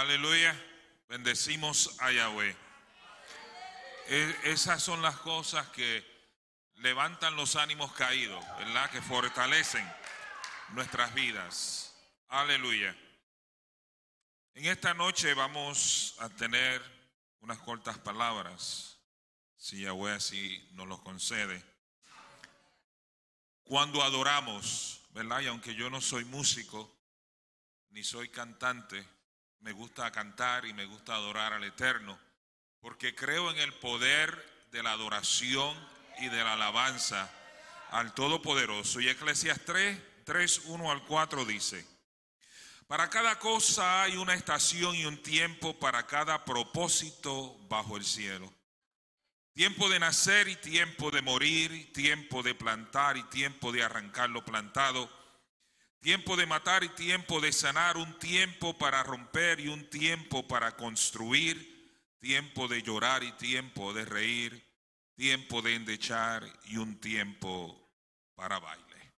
Aleluya. 0.00 0.52
Bendecimos 1.08 1.94
a 2.00 2.10
Yahweh. 2.10 2.56
E- 4.08 4.36
esas 4.42 4.82
son 4.82 5.00
las 5.02 5.16
cosas 5.18 5.68
que 5.68 6.04
levantan 6.78 7.36
los 7.36 7.54
ánimos 7.54 7.92
caídos, 7.92 8.44
¿verdad? 8.58 8.90
Que 8.90 9.00
fortalecen 9.00 9.88
nuestras 10.70 11.14
vidas. 11.14 11.94
Aleluya. 12.26 12.96
En 14.54 14.66
esta 14.66 14.94
noche 14.94 15.32
vamos 15.32 16.16
a 16.18 16.28
tener 16.28 16.82
unas 17.38 17.58
cortas 17.58 17.96
palabras, 17.96 18.98
si 19.56 19.82
Yahweh 19.82 20.14
así 20.14 20.68
nos 20.72 20.88
lo 20.88 21.00
concede. 21.04 21.62
Cuando 23.62 24.02
adoramos, 24.02 25.02
¿verdad? 25.10 25.42
Y 25.42 25.46
aunque 25.46 25.76
yo 25.76 25.88
no 25.88 26.00
soy 26.00 26.24
músico, 26.24 26.92
ni 27.90 28.02
soy 28.02 28.28
cantante, 28.28 29.13
me 29.64 29.72
gusta 29.72 30.10
cantar 30.12 30.66
y 30.66 30.74
me 30.74 30.84
gusta 30.84 31.14
adorar 31.14 31.54
al 31.54 31.64
Eterno, 31.64 32.18
porque 32.80 33.14
creo 33.14 33.50
en 33.50 33.56
el 33.56 33.72
poder 33.72 34.68
de 34.70 34.82
la 34.82 34.92
adoración 34.92 35.74
y 36.18 36.28
de 36.28 36.44
la 36.44 36.52
alabanza 36.52 37.30
al 37.90 38.12
Todopoderoso. 38.12 39.00
Y 39.00 39.08
Eclesiastes 39.08 39.64
3, 39.64 39.98
3, 40.24 40.62
1 40.66 40.90
al 40.90 41.02
4 41.04 41.46
dice, 41.46 41.86
para 42.86 43.08
cada 43.08 43.38
cosa 43.38 44.02
hay 44.02 44.18
una 44.18 44.34
estación 44.34 44.94
y 44.96 45.06
un 45.06 45.22
tiempo 45.22 45.78
para 45.78 46.06
cada 46.06 46.44
propósito 46.44 47.56
bajo 47.66 47.96
el 47.96 48.04
cielo. 48.04 48.52
Tiempo 49.54 49.88
de 49.88 49.98
nacer 49.98 50.46
y 50.48 50.56
tiempo 50.56 51.10
de 51.10 51.22
morir, 51.22 51.90
tiempo 51.94 52.42
de 52.42 52.54
plantar 52.54 53.16
y 53.16 53.22
tiempo 53.24 53.72
de 53.72 53.82
arrancar 53.82 54.28
lo 54.28 54.44
plantado, 54.44 55.08
tiempo 56.04 56.36
de 56.36 56.44
matar 56.44 56.84
y 56.84 56.90
tiempo 56.90 57.40
de 57.40 57.50
sanar, 57.50 57.96
un 57.96 58.18
tiempo 58.18 58.76
para 58.76 59.02
romper 59.02 59.58
y 59.58 59.68
un 59.68 59.88
tiempo 59.88 60.46
para 60.46 60.76
construir, 60.76 62.18
tiempo 62.20 62.68
de 62.68 62.82
llorar 62.82 63.24
y 63.24 63.32
tiempo 63.32 63.94
de 63.94 64.04
reír, 64.04 64.62
tiempo 65.16 65.62
de 65.62 65.76
endechar 65.76 66.44
y 66.64 66.76
un 66.76 67.00
tiempo 67.00 67.90
para 68.34 68.58
baile. 68.58 69.14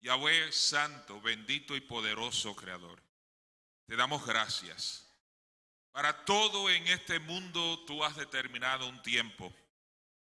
Yahweh 0.00 0.50
Santo, 0.50 1.20
bendito 1.20 1.76
y 1.76 1.80
poderoso 1.80 2.56
Creador, 2.56 3.00
te 3.86 3.94
damos 3.94 4.26
gracias. 4.26 5.06
Para 5.92 6.24
todo 6.24 6.68
en 6.70 6.88
este 6.88 7.20
mundo 7.20 7.84
tú 7.86 8.02
has 8.02 8.16
determinado 8.16 8.88
un 8.88 9.00
tiempo 9.00 9.54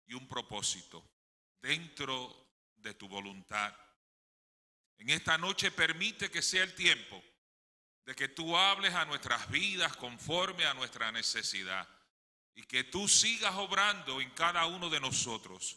y 0.06 0.14
un 0.14 0.28
propósito 0.28 1.04
dentro 1.60 2.32
de 2.76 2.94
tu 2.94 3.08
voluntad. 3.08 3.74
En 5.02 5.10
esta 5.10 5.36
noche 5.36 5.72
permite 5.72 6.30
que 6.30 6.40
sea 6.42 6.62
el 6.62 6.76
tiempo 6.76 7.20
de 8.04 8.14
que 8.14 8.28
tú 8.28 8.56
hables 8.56 8.94
a 8.94 9.04
nuestras 9.04 9.50
vidas 9.50 9.96
conforme 9.96 10.64
a 10.64 10.74
nuestra 10.74 11.10
necesidad 11.10 11.88
y 12.54 12.62
que 12.62 12.84
tú 12.84 13.08
sigas 13.08 13.52
obrando 13.56 14.20
en 14.20 14.30
cada 14.30 14.64
uno 14.66 14.88
de 14.88 15.00
nosotros 15.00 15.76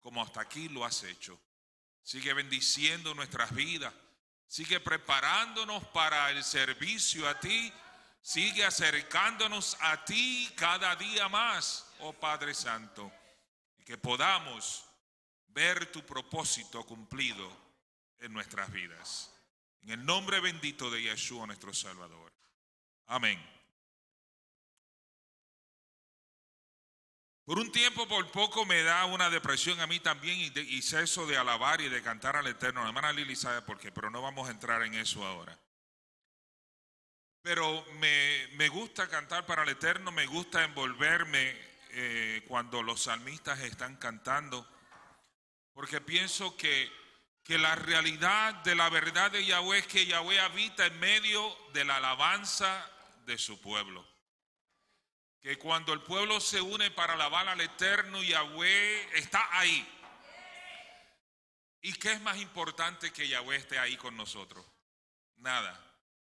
como 0.00 0.22
hasta 0.22 0.42
aquí 0.42 0.68
lo 0.68 0.84
has 0.84 1.04
hecho. 1.04 1.40
Sigue 2.02 2.34
bendiciendo 2.34 3.14
nuestras 3.14 3.54
vidas, 3.54 3.94
sigue 4.46 4.78
preparándonos 4.78 5.82
para 5.86 6.30
el 6.30 6.44
servicio 6.44 7.26
a 7.26 7.40
ti, 7.40 7.72
sigue 8.20 8.62
acercándonos 8.62 9.78
a 9.80 10.04
ti 10.04 10.52
cada 10.54 10.94
día 10.96 11.30
más, 11.30 11.90
oh 12.00 12.12
Padre 12.12 12.52
Santo, 12.52 13.10
y 13.78 13.84
que 13.84 13.96
podamos 13.96 14.84
ver 15.48 15.90
tu 15.90 16.04
propósito 16.04 16.84
cumplido 16.84 17.65
en 18.20 18.32
nuestras 18.32 18.70
vidas. 18.72 19.32
En 19.82 19.90
el 19.90 20.04
nombre 20.04 20.40
bendito 20.40 20.90
de 20.90 21.02
Yeshua 21.02 21.46
nuestro 21.46 21.72
Salvador. 21.72 22.32
Amén. 23.06 23.40
Por 27.44 27.60
un 27.60 27.70
tiempo, 27.70 28.08
por 28.08 28.28
poco, 28.32 28.66
me 28.66 28.82
da 28.82 29.04
una 29.04 29.30
depresión 29.30 29.80
a 29.80 29.86
mí 29.86 30.00
también 30.00 30.52
y, 30.52 30.82
ceso 30.82 31.28
de 31.28 31.36
alabar 31.36 31.80
y 31.80 31.88
de 31.88 32.02
cantar 32.02 32.34
al 32.34 32.48
Eterno. 32.48 32.82
La 32.82 32.88
hermana 32.88 33.12
Lili 33.12 33.36
sabe 33.36 33.62
por 33.62 33.78
qué, 33.78 33.92
pero 33.92 34.10
no 34.10 34.20
vamos 34.20 34.48
a 34.48 34.50
entrar 34.50 34.82
en 34.82 34.94
eso 34.94 35.24
ahora. 35.24 35.56
Pero 37.42 37.84
me, 38.00 38.48
me 38.54 38.68
gusta 38.68 39.08
cantar 39.08 39.46
para 39.46 39.62
el 39.62 39.68
Eterno, 39.68 40.10
me 40.10 40.26
gusta 40.26 40.64
envolverme 40.64 41.56
eh, 41.90 42.44
cuando 42.48 42.82
los 42.82 43.04
salmistas 43.04 43.60
están 43.60 43.94
cantando, 43.94 44.68
porque 45.72 46.00
pienso 46.00 46.56
que, 46.56 46.90
que 47.46 47.58
la 47.58 47.74
realidad 47.76 48.54
de 48.64 48.74
la 48.74 48.88
verdad 48.88 49.30
de 49.30 49.44
Yahweh 49.44 49.78
es 49.78 49.86
que 49.86 50.06
Yahweh 50.06 50.40
habita 50.40 50.86
en 50.86 50.98
medio 50.98 51.56
de 51.72 51.84
la 51.84 51.96
alabanza 51.96 52.90
de 53.24 53.38
su 53.38 53.60
pueblo 53.60 54.04
que 55.46 55.58
cuando 55.58 55.92
el 55.92 56.02
pueblo 56.02 56.40
se 56.40 56.60
une 56.60 56.90
para 56.90 57.12
alabar 57.12 57.46
al 57.46 57.60
Eterno, 57.60 58.20
Yahweh 58.20 59.16
está 59.16 59.48
ahí. 59.56 59.88
¿Y 61.82 61.92
qué 61.92 62.14
es 62.14 62.20
más 62.20 62.38
importante 62.38 63.12
que 63.12 63.28
Yahweh 63.28 63.54
esté 63.54 63.78
ahí 63.78 63.96
con 63.96 64.16
nosotros? 64.16 64.66
Nada, 65.36 65.80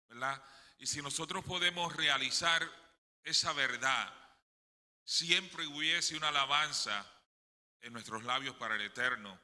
¿verdad? 0.08 0.42
Y 0.78 0.86
si 0.86 1.02
nosotros 1.02 1.44
podemos 1.44 1.94
realizar 1.96 2.66
esa 3.22 3.52
verdad, 3.52 4.10
siempre 5.04 5.66
hubiese 5.66 6.16
una 6.16 6.28
alabanza 6.28 7.04
en 7.82 7.92
nuestros 7.92 8.24
labios 8.24 8.56
para 8.56 8.76
el 8.76 8.80
Eterno. 8.80 9.38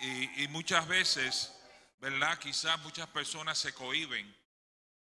Y, 0.00 0.46
muchas 0.48 0.86
veces, 0.86 1.52
¿verdad? 1.98 2.38
Quizás 2.38 2.78
muchas 2.80 3.08
personas 3.08 3.58
se 3.58 3.74
cohiben 3.74 4.34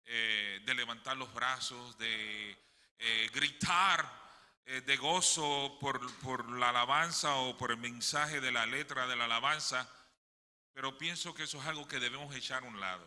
eh, 0.05 0.59
de 0.65 0.73
levantar 0.73 1.17
los 1.17 1.31
brazos, 1.33 1.97
de 1.97 2.57
eh, 2.97 3.29
gritar 3.33 4.21
eh, 4.65 4.81
de 4.81 4.97
gozo 4.97 5.77
por, 5.79 5.99
por 6.19 6.49
la 6.57 6.69
alabanza 6.69 7.35
o 7.35 7.57
por 7.57 7.71
el 7.71 7.77
mensaje 7.77 8.41
de 8.41 8.51
la 8.51 8.65
letra 8.65 9.05
de 9.05 9.15
la 9.15 9.25
alabanza, 9.25 9.89
pero 10.73 10.97
pienso 10.97 11.33
que 11.33 11.43
eso 11.43 11.59
es 11.59 11.67
algo 11.67 11.87
que 11.87 11.99
debemos 11.99 12.33
echar 12.35 12.63
a 12.63 12.67
un 12.67 12.79
lado, 12.79 13.05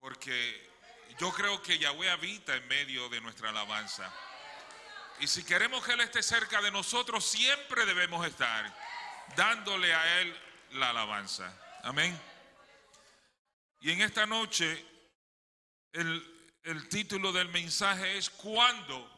porque 0.00 0.70
yo 1.18 1.32
creo 1.32 1.62
que 1.62 1.78
Yahweh 1.78 2.10
habita 2.10 2.56
en 2.56 2.66
medio 2.68 3.08
de 3.08 3.20
nuestra 3.20 3.50
alabanza. 3.50 4.12
Y 5.20 5.26
si 5.26 5.44
queremos 5.44 5.84
que 5.84 5.92
Él 5.92 6.00
esté 6.00 6.22
cerca 6.22 6.60
de 6.60 6.70
nosotros, 6.70 7.24
siempre 7.24 7.86
debemos 7.86 8.26
estar 8.26 8.74
dándole 9.34 9.94
a 9.94 10.20
Él 10.20 10.40
la 10.72 10.90
alabanza. 10.90 11.52
Amén. 11.82 12.18
Y 13.80 13.90
en 13.90 14.00
esta 14.00 14.26
noche, 14.26 14.84
el, 15.92 16.50
el 16.64 16.88
título 16.88 17.32
del 17.32 17.48
mensaje 17.48 18.18
es 18.18 18.30
¿Cuándo 18.30 19.08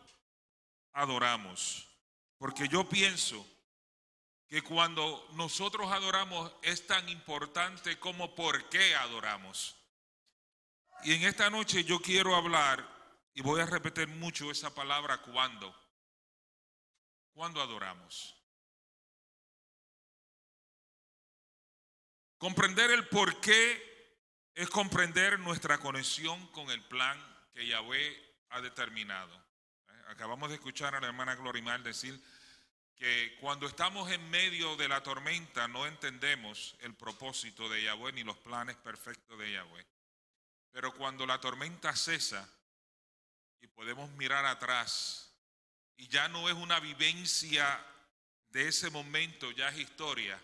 adoramos? 0.92 1.88
Porque 2.38 2.68
yo 2.68 2.88
pienso 2.88 3.46
que 4.48 4.62
cuando 4.62 5.28
nosotros 5.34 5.90
adoramos 5.92 6.52
es 6.62 6.86
tan 6.86 7.08
importante 7.08 7.98
como 7.98 8.34
por 8.34 8.68
qué 8.68 8.94
adoramos. 8.96 9.76
Y 11.04 11.12
en 11.14 11.22
esta 11.24 11.50
noche 11.50 11.84
yo 11.84 12.00
quiero 12.00 12.34
hablar, 12.34 12.86
y 13.34 13.42
voy 13.42 13.60
a 13.60 13.66
repetir 13.66 14.08
mucho 14.08 14.50
esa 14.50 14.74
palabra 14.74 15.18
cuándo. 15.18 15.74
¿Cuándo 17.34 17.62
adoramos? 17.62 18.37
Comprender 22.38 22.92
el 22.92 23.08
por 23.08 23.40
qué 23.40 23.88
es 24.54 24.70
comprender 24.70 25.40
nuestra 25.40 25.78
conexión 25.78 26.46
con 26.48 26.70
el 26.70 26.82
plan 26.84 27.18
que 27.52 27.66
Yahweh 27.66 28.16
ha 28.50 28.60
determinado. 28.60 29.34
¿Eh? 29.88 30.02
Acabamos 30.08 30.48
de 30.48 30.54
escuchar 30.54 30.94
a 30.94 31.00
la 31.00 31.08
hermana 31.08 31.34
Glorimar 31.34 31.82
decir 31.82 32.20
que 32.94 33.36
cuando 33.40 33.66
estamos 33.66 34.10
en 34.12 34.30
medio 34.30 34.76
de 34.76 34.86
la 34.86 35.02
tormenta 35.02 35.66
no 35.66 35.84
entendemos 35.86 36.76
el 36.80 36.94
propósito 36.94 37.68
de 37.68 37.82
Yahweh 37.82 38.12
ni 38.12 38.22
los 38.22 38.36
planes 38.38 38.76
perfectos 38.76 39.36
de 39.36 39.52
Yahweh. 39.52 39.86
Pero 40.70 40.94
cuando 40.94 41.26
la 41.26 41.40
tormenta 41.40 41.94
cesa 41.96 42.48
y 43.60 43.66
podemos 43.66 44.10
mirar 44.10 44.46
atrás 44.46 45.34
y 45.96 46.06
ya 46.06 46.28
no 46.28 46.48
es 46.48 46.54
una 46.54 46.78
vivencia 46.78 47.84
de 48.50 48.68
ese 48.68 48.90
momento, 48.90 49.50
ya 49.50 49.68
es 49.70 49.78
historia, 49.78 50.40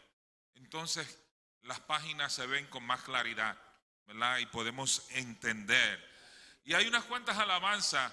entonces 0.55 1.24
las 1.65 1.81
páginas 1.81 2.33
se 2.33 2.47
ven 2.47 2.67
con 2.67 2.85
más 2.85 3.03
claridad, 3.03 3.57
¿verdad? 4.07 4.39
Y 4.39 4.47
podemos 4.47 5.07
entender. 5.11 6.13
Y 6.65 6.75
hay 6.75 6.87
unas 6.87 7.05
cuantas 7.05 7.39
alabanzas 7.39 8.13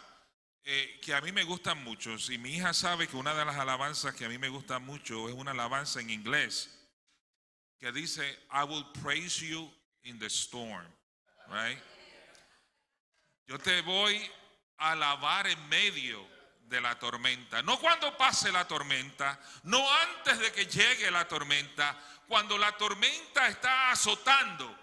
eh, 0.64 1.00
que 1.04 1.14
a 1.14 1.22
mí 1.22 1.32
me 1.32 1.44
gustan 1.44 1.84
mucho. 1.84 2.16
Y 2.30 2.38
mi 2.38 2.56
hija 2.56 2.74
sabe 2.74 3.08
que 3.08 3.16
una 3.16 3.34
de 3.34 3.46
las 3.46 3.58
alabanzas 3.58 4.16
que 4.16 4.26
a 4.26 4.30
mí 4.30 4.38
me 4.38 4.50
gusta 4.50 4.80
mucho 4.80 5.28
es 5.28 5.36
una 5.36 5.52
alabanza 5.52 6.00
en 6.00 6.10
inglés 6.10 6.78
que 7.80 7.92
dice, 7.92 8.24
I 8.54 8.64
will 8.64 8.86
praise 9.02 9.44
you 9.46 9.72
in 10.04 10.20
the 10.20 10.28
storm. 10.28 10.86
Right? 11.48 11.80
Yo 13.48 13.58
te 13.58 13.82
voy 13.82 14.22
a 14.78 14.92
alabar 14.92 15.48
en 15.48 15.68
medio 15.68 16.26
de 16.62 16.80
la 16.80 16.98
tormenta. 16.98 17.62
No 17.64 17.80
cuando 17.80 18.16
pase 18.16 18.52
la 18.52 18.68
tormenta, 18.68 19.40
no 19.64 19.84
antes 20.04 20.40
de 20.40 20.52
que 20.52 20.66
llegue 20.68 21.12
la 21.12 21.28
tormenta. 21.28 21.98
Cuando 22.32 22.58
la 22.58 22.72
tormenta 22.78 23.46
está 23.50 23.92
azotando, 23.92 24.74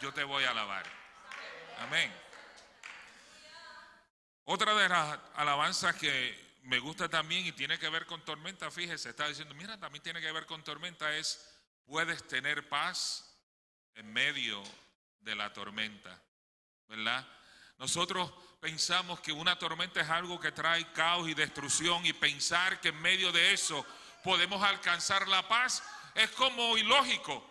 yo 0.00 0.14
te 0.14 0.22
voy 0.22 0.44
a 0.44 0.52
alabar. 0.52 0.84
Amén. 1.80 2.14
Otra 4.44 4.72
de 4.72 4.88
las 4.88 5.18
alabanzas 5.34 5.96
que 5.96 6.60
me 6.62 6.78
gusta 6.78 7.08
también 7.08 7.44
y 7.44 7.50
tiene 7.50 7.76
que 7.80 7.88
ver 7.88 8.06
con 8.06 8.24
tormenta, 8.24 8.70
fíjese, 8.70 9.08
está 9.08 9.26
diciendo, 9.26 9.52
mira, 9.56 9.76
también 9.80 10.00
tiene 10.00 10.20
que 10.20 10.30
ver 10.30 10.46
con 10.46 10.62
tormenta, 10.62 11.12
es, 11.16 11.58
puedes 11.86 12.24
tener 12.28 12.68
paz 12.68 13.36
en 13.96 14.12
medio 14.12 14.62
de 15.18 15.34
la 15.34 15.52
tormenta, 15.52 16.16
¿verdad? 16.86 17.26
Nosotros 17.78 18.32
pensamos 18.60 19.18
que 19.18 19.32
una 19.32 19.58
tormenta 19.58 20.02
es 20.02 20.08
algo 20.08 20.38
que 20.38 20.52
trae 20.52 20.92
caos 20.92 21.28
y 21.28 21.34
destrucción 21.34 22.06
y 22.06 22.12
pensar 22.12 22.80
que 22.80 22.90
en 22.90 23.02
medio 23.02 23.32
de 23.32 23.54
eso 23.54 23.84
podemos 24.22 24.62
alcanzar 24.62 25.26
la 25.26 25.48
paz 25.48 25.82
es 26.16 26.30
como 26.32 26.76
ilógico. 26.76 27.44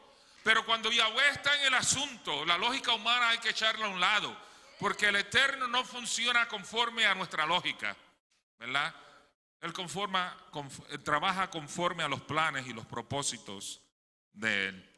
Pero 0.43 0.65
cuando 0.65 0.91
Yahweh 0.91 1.29
está 1.29 1.55
en 1.55 1.67
el 1.67 1.73
asunto, 1.73 2.45
la 2.45 2.57
lógica 2.57 2.93
humana 2.93 3.29
hay 3.29 3.39
que 3.39 3.49
echarla 3.49 3.87
a 3.87 3.89
un 3.89 3.99
lado, 3.99 4.37
porque 4.79 5.07
el 5.07 5.15
Eterno 5.15 5.67
no 5.67 5.83
funciona 5.83 6.47
conforme 6.47 7.05
a 7.05 7.15
nuestra 7.15 7.45
lógica, 7.45 7.95
¿verdad? 8.59 8.93
Él 9.61 9.73
conforma, 9.73 10.37
trabaja 11.03 11.49
conforme 11.49 12.03
a 12.03 12.07
los 12.07 12.21
planes 12.21 12.67
y 12.67 12.73
los 12.73 12.85
propósitos 12.85 13.81
de 14.33 14.67
Él. 14.67 14.91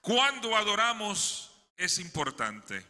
Cuando 0.00 0.56
adoramos 0.56 1.52
es 1.76 1.98
importante. 1.98 2.84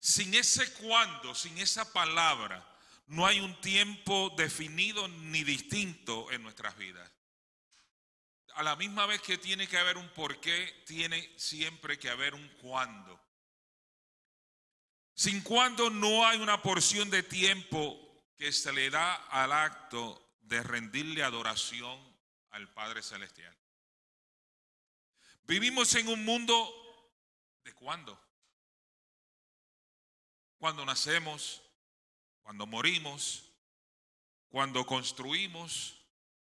Sin 0.00 0.32
ese 0.34 0.72
cuando, 0.74 1.34
sin 1.34 1.58
esa 1.58 1.92
palabra, 1.92 2.64
no 3.08 3.26
hay 3.26 3.40
un 3.40 3.60
tiempo 3.60 4.32
definido 4.36 5.06
ni 5.08 5.44
distinto 5.44 6.30
en 6.32 6.42
nuestras 6.42 6.76
vidas. 6.76 7.10
A 8.56 8.62
la 8.62 8.74
misma 8.74 9.04
vez 9.04 9.20
que 9.20 9.36
tiene 9.36 9.68
que 9.68 9.76
haber 9.76 9.98
un 9.98 10.08
porqué, 10.08 10.82
tiene 10.86 11.30
siempre 11.38 11.98
que 11.98 12.08
haber 12.08 12.34
un 12.34 12.48
cuándo. 12.62 13.20
Sin 15.12 15.42
cuándo 15.42 15.90
no 15.90 16.26
hay 16.26 16.40
una 16.40 16.62
porción 16.62 17.10
de 17.10 17.22
tiempo 17.22 17.98
que 18.34 18.52
se 18.52 18.72
le 18.72 18.88
da 18.88 19.14
al 19.14 19.52
acto 19.52 20.38
de 20.40 20.62
rendirle 20.62 21.22
adoración 21.22 22.00
al 22.50 22.72
Padre 22.72 23.02
Celestial. 23.02 23.54
Vivimos 25.42 25.94
en 25.94 26.08
un 26.08 26.24
mundo 26.24 26.72
de 27.62 27.74
cuándo. 27.74 28.18
Cuando 30.56 30.86
nacemos, 30.86 31.62
cuando 32.42 32.66
morimos, 32.66 33.52
cuando 34.48 34.86
construimos, 34.86 36.06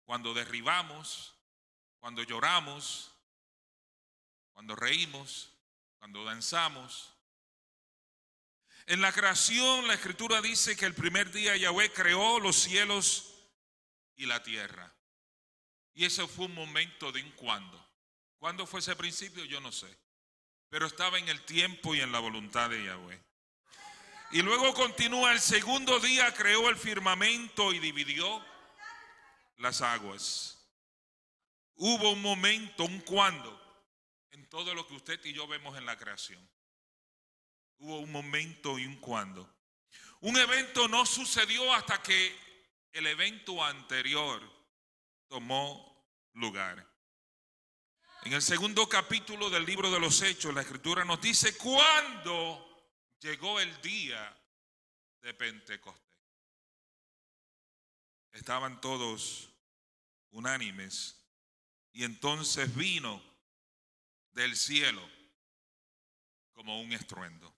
cuando 0.04 0.32
derribamos, 0.32 1.37
cuando 2.00 2.22
lloramos, 2.22 3.12
cuando 4.52 4.74
reímos, 4.74 5.52
cuando 5.98 6.24
danzamos. 6.24 7.14
En 8.86 9.00
la 9.00 9.12
creación 9.12 9.86
la 9.86 9.94
escritura 9.94 10.40
dice 10.40 10.76
que 10.76 10.86
el 10.86 10.94
primer 10.94 11.30
día 11.30 11.56
Yahweh 11.56 11.92
creó 11.92 12.40
los 12.40 12.56
cielos 12.56 13.34
y 14.16 14.26
la 14.26 14.42
tierra. 14.42 14.92
Y 15.94 16.04
ese 16.04 16.26
fue 16.26 16.46
un 16.46 16.54
momento 16.54 17.12
de 17.12 17.22
un 17.22 17.30
cuando. 17.32 17.84
¿Cuándo 18.38 18.66
fue 18.66 18.80
ese 18.80 18.96
principio? 18.96 19.44
Yo 19.44 19.60
no 19.60 19.72
sé. 19.72 19.94
Pero 20.68 20.86
estaba 20.86 21.18
en 21.18 21.28
el 21.28 21.44
tiempo 21.44 21.94
y 21.94 22.00
en 22.00 22.12
la 22.12 22.20
voluntad 22.20 22.70
de 22.70 22.84
Yahweh. 22.84 23.20
Y 24.30 24.42
luego 24.42 24.74
continúa, 24.74 25.32
el 25.32 25.40
segundo 25.40 25.98
día 26.00 26.32
creó 26.34 26.68
el 26.68 26.76
firmamento 26.76 27.72
y 27.72 27.78
dividió 27.78 28.44
las 29.56 29.80
aguas. 29.80 30.57
Hubo 31.80 32.10
un 32.10 32.22
momento, 32.22 32.84
un 32.84 33.00
cuando, 33.02 33.56
en 34.30 34.48
todo 34.48 34.74
lo 34.74 34.84
que 34.86 34.94
usted 34.94 35.24
y 35.24 35.32
yo 35.32 35.46
vemos 35.46 35.78
en 35.78 35.86
la 35.86 35.96
creación. 35.96 36.48
Hubo 37.78 38.00
un 38.00 38.10
momento 38.10 38.80
y 38.80 38.84
un 38.84 38.96
cuando. 38.96 39.48
Un 40.20 40.36
evento 40.36 40.88
no 40.88 41.06
sucedió 41.06 41.72
hasta 41.72 42.02
que 42.02 42.36
el 42.90 43.06
evento 43.06 43.62
anterior 43.64 44.42
tomó 45.28 46.04
lugar. 46.32 46.84
En 48.22 48.32
el 48.32 48.42
segundo 48.42 48.88
capítulo 48.88 49.48
del 49.48 49.64
libro 49.64 49.88
de 49.92 50.00
los 50.00 50.20
Hechos, 50.22 50.52
la 50.52 50.62
escritura 50.62 51.04
nos 51.04 51.20
dice 51.20 51.56
cuándo 51.56 52.68
llegó 53.20 53.60
el 53.60 53.80
día 53.80 54.36
de 55.20 55.32
Pentecostés. 55.32 56.02
Estaban 58.32 58.80
todos 58.80 59.48
unánimes 60.30 61.18
y 61.98 62.04
entonces 62.04 62.72
vino 62.76 63.20
del 64.30 64.56
cielo 64.56 65.02
como 66.52 66.80
un 66.80 66.92
estruendo. 66.92 67.52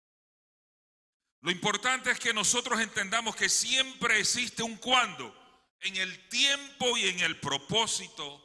Lo 1.42 1.50
importante 1.50 2.10
es 2.10 2.18
que 2.18 2.32
nosotros 2.32 2.80
entendamos 2.80 3.36
que 3.36 3.50
siempre 3.50 4.18
existe 4.18 4.62
un 4.62 4.78
cuando 4.78 5.36
en 5.80 5.94
el 5.98 6.26
tiempo 6.30 6.96
y 6.96 7.08
en 7.08 7.20
el 7.20 7.38
propósito 7.38 8.42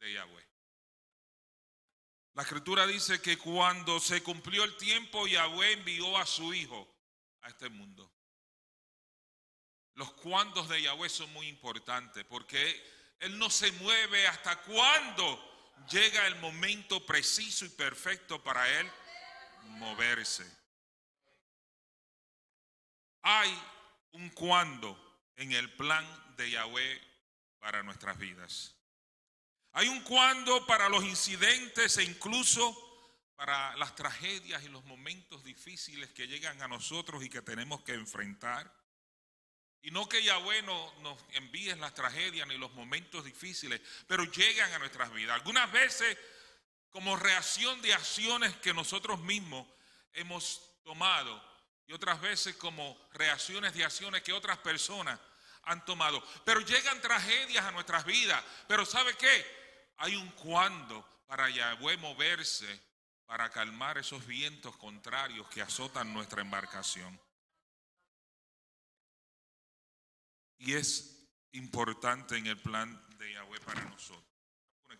de 0.00 0.12
Yahweh. 0.12 0.48
La 2.34 2.42
escritura 2.42 2.86
dice 2.86 3.22
que 3.22 3.38
cuando 3.38 3.98
se 4.00 4.22
cumplió 4.22 4.64
el 4.64 4.76
tiempo, 4.76 5.26
Yahweh 5.26 5.72
envió 5.72 6.18
a 6.18 6.26
su 6.26 6.52
Hijo 6.52 6.94
a 7.40 7.48
este 7.48 7.70
mundo. 7.70 8.12
Los 9.94 10.12
cuandos 10.12 10.68
de 10.68 10.82
Yahweh 10.82 11.08
son 11.08 11.32
muy 11.32 11.48
importantes 11.48 12.22
porque 12.26 12.95
Él 13.20 13.38
no 13.38 13.50
se 13.50 13.72
mueve 13.72 14.26
hasta 14.26 14.60
cuando 14.62 15.42
llega 15.90 16.26
el 16.26 16.36
momento 16.36 17.04
preciso 17.04 17.64
y 17.64 17.70
perfecto 17.70 18.42
para 18.42 18.68
Él 18.80 18.90
moverse. 19.78 20.46
Hay 23.22 23.62
un 24.12 24.30
cuando 24.30 24.96
en 25.36 25.52
el 25.52 25.74
plan 25.76 26.06
de 26.36 26.50
Yahweh 26.50 27.00
para 27.58 27.82
nuestras 27.82 28.18
vidas. 28.18 28.74
Hay 29.72 29.88
un 29.88 30.00
cuando 30.02 30.64
para 30.66 30.88
los 30.88 31.04
incidentes 31.04 31.98
e 31.98 32.04
incluso 32.04 32.82
para 33.36 33.76
las 33.76 33.94
tragedias 33.94 34.62
y 34.62 34.68
los 34.68 34.84
momentos 34.84 35.44
difíciles 35.44 36.10
que 36.12 36.26
llegan 36.26 36.62
a 36.62 36.68
nosotros 36.68 37.22
y 37.22 37.28
que 37.28 37.42
tenemos 37.42 37.82
que 37.82 37.92
enfrentar. 37.92 38.72
Y 39.82 39.90
no 39.90 40.08
que 40.08 40.22
Yahweh 40.22 40.62
no, 40.62 40.94
nos 41.00 41.18
envíe 41.30 41.74
las 41.76 41.94
tragedias 41.94 42.46
ni 42.48 42.58
los 42.58 42.72
momentos 42.72 43.24
difíciles, 43.24 43.80
pero 44.06 44.24
llegan 44.24 44.72
a 44.72 44.78
nuestras 44.78 45.12
vidas. 45.12 45.36
Algunas 45.36 45.70
veces 45.70 46.16
como 46.90 47.16
reacción 47.16 47.80
de 47.82 47.94
acciones 47.94 48.54
que 48.56 48.74
nosotros 48.74 49.20
mismos 49.20 49.66
hemos 50.12 50.60
tomado 50.82 51.42
y 51.86 51.92
otras 51.92 52.20
veces 52.20 52.56
como 52.56 52.98
reacciones 53.12 53.74
de 53.74 53.84
acciones 53.84 54.22
que 54.22 54.32
otras 54.32 54.58
personas 54.58 55.20
han 55.62 55.84
tomado. 55.84 56.22
Pero 56.44 56.60
llegan 56.60 57.00
tragedias 57.00 57.64
a 57.64 57.70
nuestras 57.70 58.04
vidas. 58.04 58.42
Pero 58.66 58.84
¿sabe 58.84 59.14
qué? 59.16 59.56
hay 59.98 60.16
un 60.16 60.28
cuando 60.30 61.04
para 61.26 61.48
Yahweh 61.48 61.96
moverse 61.98 62.80
para 63.24 63.50
calmar 63.50 63.98
esos 63.98 64.24
vientos 64.26 64.76
contrarios 64.76 65.48
que 65.48 65.62
azotan 65.62 66.12
nuestra 66.12 66.42
embarcación. 66.42 67.18
Y 70.66 70.74
es 70.74 71.24
importante 71.52 72.36
en 72.36 72.48
el 72.48 72.60
plan 72.60 73.00
de 73.18 73.32
Yahweh 73.32 73.60
para 73.60 73.84
nosotros. 73.84 74.24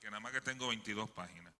Que 0.00 0.06
nada 0.06 0.20
más 0.20 0.30
que 0.30 0.40
tengo 0.40 0.68
22 0.68 1.11
páginas. 1.11 1.52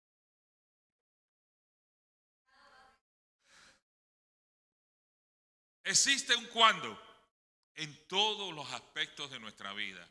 Existe 5.83 6.37
un 6.37 6.47
cuando 6.47 7.03
en 7.75 8.07
todos 8.07 8.55
los 8.55 8.71
aspectos 8.73 9.29
de 9.33 9.41
nuestra 9.41 9.73
vida. 9.73 10.09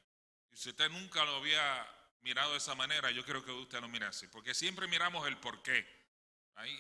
Y 0.51 0.57
si 0.57 0.71
usted 0.71 0.89
nunca 0.89 1.23
lo 1.23 1.37
había 1.37 1.87
mirado 2.19 2.51
de 2.51 2.57
esa 2.57 2.75
manera, 2.75 3.11
yo 3.11 3.23
creo 3.23 3.45
que 3.45 3.51
usted 3.51 3.79
lo 3.79 3.87
mira 3.87 4.09
así, 4.09 4.27
porque 4.27 4.53
siempre 4.53 4.89
miramos 4.89 5.25
el 5.25 5.37
por 5.37 5.63
qué. 5.63 5.87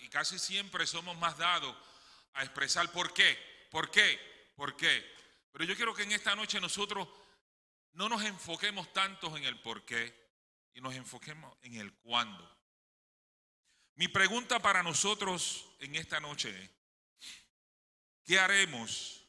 Y 0.03 0.09
casi 0.09 0.37
siempre 0.37 0.85
somos 0.85 1.17
más 1.17 1.37
dados 1.37 1.73
a 2.33 2.43
expresar 2.43 2.91
por 2.91 3.13
qué, 3.13 3.67
por 3.71 3.89
qué, 3.89 4.19
por 4.57 4.75
qué. 4.75 5.15
Pero 5.55 5.63
yo 5.63 5.75
quiero 5.77 5.93
que 5.93 6.03
en 6.03 6.11
esta 6.11 6.35
noche 6.35 6.59
nosotros 6.59 7.07
no 7.93 8.09
nos 8.09 8.21
enfoquemos 8.25 8.91
tanto 8.91 9.37
en 9.37 9.45
el 9.45 9.57
por 9.61 9.85
qué 9.85 10.13
y 10.73 10.81
nos 10.81 10.93
enfoquemos 10.95 11.57
en 11.61 11.75
el 11.75 11.93
cuándo. 11.93 12.45
Mi 13.93 14.09
pregunta 14.09 14.59
para 14.59 14.83
nosotros 14.83 15.65
en 15.79 15.95
esta 15.95 16.19
noche 16.19 16.49
es, 16.61 16.69
¿qué 18.25 18.37
haremos 18.37 19.23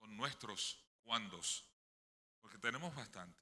con 0.00 0.16
nuestros 0.16 0.80
cuándos? 1.04 1.66
Porque 2.40 2.58
tenemos 2.58 2.92
bastante. 2.92 3.40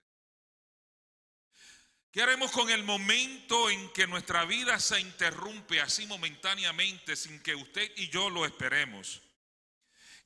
¿Qué 2.10 2.22
haremos 2.22 2.50
con 2.50 2.68
el 2.68 2.84
momento 2.84 3.70
en 3.70 3.90
que 3.94 4.06
nuestra 4.06 4.44
vida 4.44 4.78
se 4.80 5.00
interrumpe 5.00 5.80
así 5.80 6.06
momentáneamente 6.06 7.16
sin 7.16 7.42
que 7.42 7.54
usted 7.54 7.90
y 7.96 8.10
yo 8.10 8.28
lo 8.28 8.44
esperemos? 8.44 9.22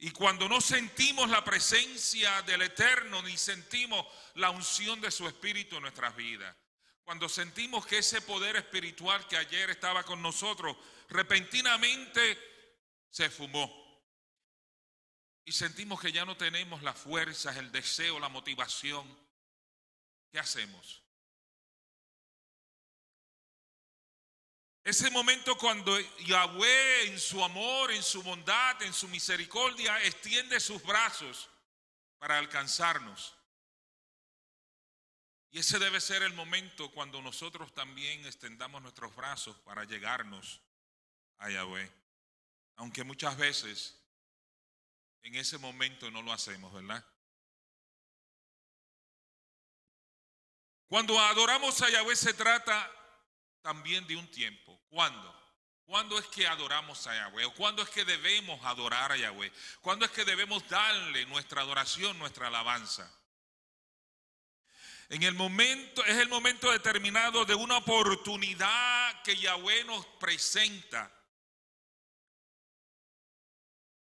Y 0.04 0.10
cuando 0.10 0.50
no 0.50 0.60
sentimos 0.60 1.30
la 1.30 1.42
presencia 1.42 2.42
del 2.42 2.60
Eterno 2.60 3.22
ni 3.22 3.38
sentimos 3.38 4.06
la 4.34 4.50
unción 4.50 5.00
de 5.00 5.10
su 5.10 5.26
Espíritu 5.26 5.76
en 5.76 5.82
nuestras 5.82 6.14
vidas. 6.14 6.54
Cuando 7.04 7.26
sentimos 7.26 7.86
que 7.86 7.96
ese 7.96 8.20
poder 8.20 8.56
espiritual 8.56 9.26
que 9.26 9.38
ayer 9.38 9.70
estaba 9.70 10.02
con 10.02 10.20
nosotros 10.20 10.76
repentinamente 11.08 12.38
se 13.08 13.30
fumó. 13.30 13.82
y 15.46 15.52
sentimos 15.52 15.98
que 15.98 16.12
ya 16.12 16.26
no 16.26 16.36
tenemos 16.36 16.82
las 16.82 16.98
fuerzas, 16.98 17.56
el 17.56 17.72
deseo, 17.72 18.20
la 18.20 18.28
motivación, 18.28 19.08
¿qué 20.30 20.38
hacemos? 20.38 21.02
Ese 24.84 25.10
momento 25.10 25.56
cuando 25.56 25.98
Yahweh 26.26 27.06
en 27.06 27.18
su 27.18 27.42
amor, 27.42 27.90
en 27.90 28.02
su 28.02 28.22
bondad, 28.22 28.82
en 28.82 28.92
su 28.92 29.08
misericordia, 29.08 30.00
extiende 30.02 30.60
sus 30.60 30.82
brazos 30.82 31.48
para 32.18 32.38
alcanzarnos. 32.38 33.34
Y 35.50 35.60
ese 35.60 35.78
debe 35.78 36.02
ser 36.02 36.22
el 36.22 36.34
momento 36.34 36.90
cuando 36.90 37.22
nosotros 37.22 37.72
también 37.72 38.26
extendamos 38.26 38.82
nuestros 38.82 39.16
brazos 39.16 39.56
para 39.60 39.84
llegarnos 39.84 40.60
a 41.38 41.48
Yahweh. 41.48 41.90
Aunque 42.76 43.04
muchas 43.04 43.38
veces 43.38 43.98
en 45.22 45.34
ese 45.36 45.56
momento 45.56 46.10
no 46.10 46.20
lo 46.20 46.30
hacemos, 46.30 46.70
¿verdad? 46.74 47.02
Cuando 50.88 51.18
adoramos 51.18 51.80
a 51.80 51.88
Yahweh 51.88 52.16
se 52.16 52.34
trata 52.34 53.03
también 53.64 54.06
de 54.06 54.14
un 54.14 54.30
tiempo. 54.30 54.78
¿Cuándo? 54.90 55.34
¿Cuándo 55.86 56.18
es 56.18 56.26
que 56.26 56.46
adoramos 56.46 57.06
a 57.06 57.14
Yahweh? 57.14 57.46
¿O 57.46 57.54
cuándo 57.54 57.82
es 57.82 57.88
que 57.88 58.04
debemos 58.04 58.62
adorar 58.62 59.10
a 59.10 59.16
Yahweh? 59.16 59.50
¿Cuándo 59.80 60.04
es 60.04 60.10
que 60.10 60.26
debemos 60.26 60.68
darle 60.68 61.24
nuestra 61.26 61.62
adoración, 61.62 62.18
nuestra 62.18 62.48
alabanza? 62.48 63.10
En 65.08 65.22
el 65.22 65.34
momento, 65.34 66.04
es 66.04 66.18
el 66.18 66.28
momento 66.28 66.70
determinado 66.70 67.46
de 67.46 67.54
una 67.54 67.78
oportunidad 67.78 69.22
que 69.22 69.36
Yahweh 69.36 69.84
nos 69.84 70.04
presenta 70.20 71.10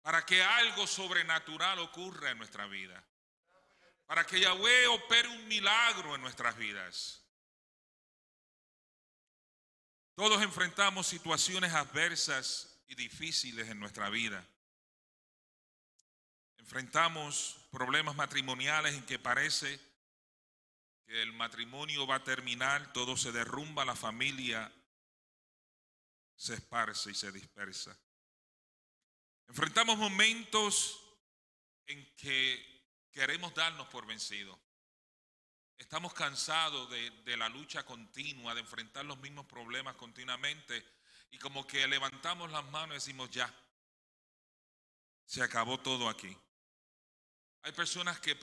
para 0.02 0.24
que 0.26 0.42
algo 0.42 0.86
sobrenatural 0.86 1.78
ocurra 1.78 2.30
en 2.30 2.38
nuestra 2.38 2.66
vida. 2.66 3.02
Para 4.04 4.26
que 4.26 4.38
Yahweh 4.38 4.86
opere 4.88 5.28
un 5.28 5.48
milagro 5.48 6.14
en 6.14 6.20
nuestras 6.20 6.56
vidas. 6.58 7.25
Todos 10.16 10.40
enfrentamos 10.40 11.06
situaciones 11.06 11.74
adversas 11.74 12.80
y 12.88 12.94
difíciles 12.94 13.68
en 13.68 13.78
nuestra 13.78 14.08
vida. 14.08 14.42
Enfrentamos 16.56 17.58
problemas 17.70 18.16
matrimoniales 18.16 18.94
en 18.94 19.04
que 19.04 19.18
parece 19.18 19.78
que 21.04 21.22
el 21.22 21.34
matrimonio 21.34 22.06
va 22.06 22.14
a 22.14 22.24
terminar, 22.24 22.94
todo 22.94 23.18
se 23.18 23.30
derrumba, 23.30 23.84
la 23.84 23.94
familia 23.94 24.72
se 26.34 26.54
esparce 26.54 27.10
y 27.10 27.14
se 27.14 27.30
dispersa. 27.30 27.94
Enfrentamos 29.48 29.98
momentos 29.98 30.98
en 31.86 32.16
que 32.16 32.86
queremos 33.12 33.54
darnos 33.54 33.86
por 33.88 34.06
vencidos. 34.06 34.58
Estamos 35.78 36.14
cansados 36.14 36.90
de, 36.90 37.36
la 37.36 37.48
lucha 37.48 37.84
continua, 37.84 38.54
de 38.54 38.60
enfrentar 38.60 39.04
los 39.04 39.18
mismos 39.18 39.46
problemas 39.46 39.94
continuamente 39.96 40.84
y 41.30 41.38
como 41.38 41.66
que 41.66 41.86
levantamos 41.86 42.50
las 42.50 42.64
manos 42.70 42.96
y 42.96 42.98
decimos 42.98 43.30
ya, 43.30 43.52
se 45.26 45.42
acabó 45.42 45.78
todo 45.78 46.08
aquí. 46.08 46.36
Hay 47.62 47.72
personas 47.72 48.20
que 48.20 48.38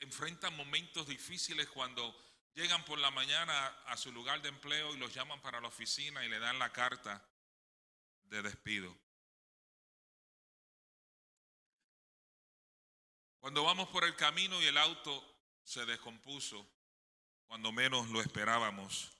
enfrentan 0.00 0.56
momentos 0.56 1.06
difíciles 1.06 1.68
cuando 1.68 2.14
llegan 2.54 2.84
por 2.84 2.98
la 2.98 3.10
mañana 3.10 3.66
a 3.86 3.96
su 3.96 4.10
lugar 4.10 4.42
de 4.42 4.48
empleo 4.48 4.94
y 4.94 4.98
los 4.98 5.14
llaman 5.14 5.40
para 5.42 5.60
la 5.60 5.68
oficina 5.68 6.24
y 6.24 6.28
le 6.28 6.38
dan 6.38 6.58
la 6.58 6.72
carta 6.72 7.24
de 8.24 8.42
despido. 8.42 8.96
Cuando 13.38 13.62
vamos 13.62 13.88
por 13.90 14.04
el 14.04 14.16
camino 14.16 14.60
y 14.60 14.64
el 14.64 14.76
auto 14.78 15.35
se 15.66 15.84
descompuso, 15.84 16.64
cuando 17.46 17.72
menos 17.72 18.08
lo 18.08 18.22
esperábamos. 18.22 19.12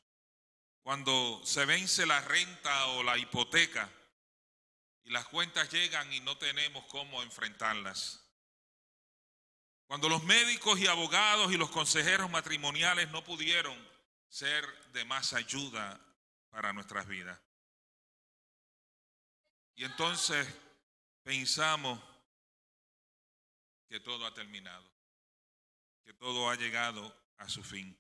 Cuando 0.83 1.43
se 1.45 1.65
vence 1.65 2.07
la 2.07 2.21
renta 2.21 2.87
o 2.87 3.03
la 3.03 3.19
hipoteca 3.19 3.91
y 5.03 5.11
las 5.11 5.27
cuentas 5.27 5.69
llegan 5.71 6.11
y 6.13 6.21
no 6.21 6.39
tenemos 6.39 6.85
cómo 6.87 7.23
enfrentarlas. 7.23 8.25
Cuando 9.87 10.09
los 10.09 10.23
médicos 10.23 10.79
y 10.79 10.87
abogados 10.87 11.53
y 11.53 11.57
los 11.57 11.71
consejeros 11.71 12.31
matrimoniales 12.31 13.11
no 13.11 13.25
pudieron 13.25 13.77
ser 14.29 14.65
de 14.93 15.05
más 15.05 15.33
ayuda 15.33 16.01
para 16.51 16.73
nuestras 16.73 17.09
vidas. 17.09 17.41
Y 19.75 19.85
entonces 19.85 20.47
pensamos, 21.25 22.01
que 23.89 24.01
todo 24.01 24.27
ha 24.27 24.35
terminado, 24.35 24.96
que 26.07 26.15
todo 26.15 26.49
ha 26.49 26.55
llegado 26.55 27.15
a 27.39 27.49
su 27.49 27.65
fin. 27.65 27.99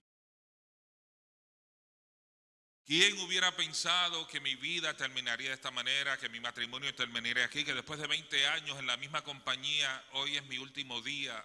¿Quién 2.85 3.19
hubiera 3.19 3.55
pensado 3.57 4.29
que 4.29 4.39
mi 4.39 4.55
vida 4.55 4.97
terminaría 4.97 5.49
de 5.49 5.57
esta 5.57 5.73
manera, 5.73 6.17
que 6.17 6.29
mi 6.29 6.39
matrimonio 6.39 6.95
terminaría 6.95 7.45
aquí, 7.45 7.65
que 7.65 7.75
después 7.75 7.99
de 7.99 8.07
20 8.07 8.47
años 8.47 8.79
en 8.79 8.87
la 8.87 8.97
misma 8.97 9.25
compañía, 9.25 10.05
hoy 10.13 10.37
es 10.37 10.47
mi 10.47 10.57
último 10.59 11.03
día 11.03 11.45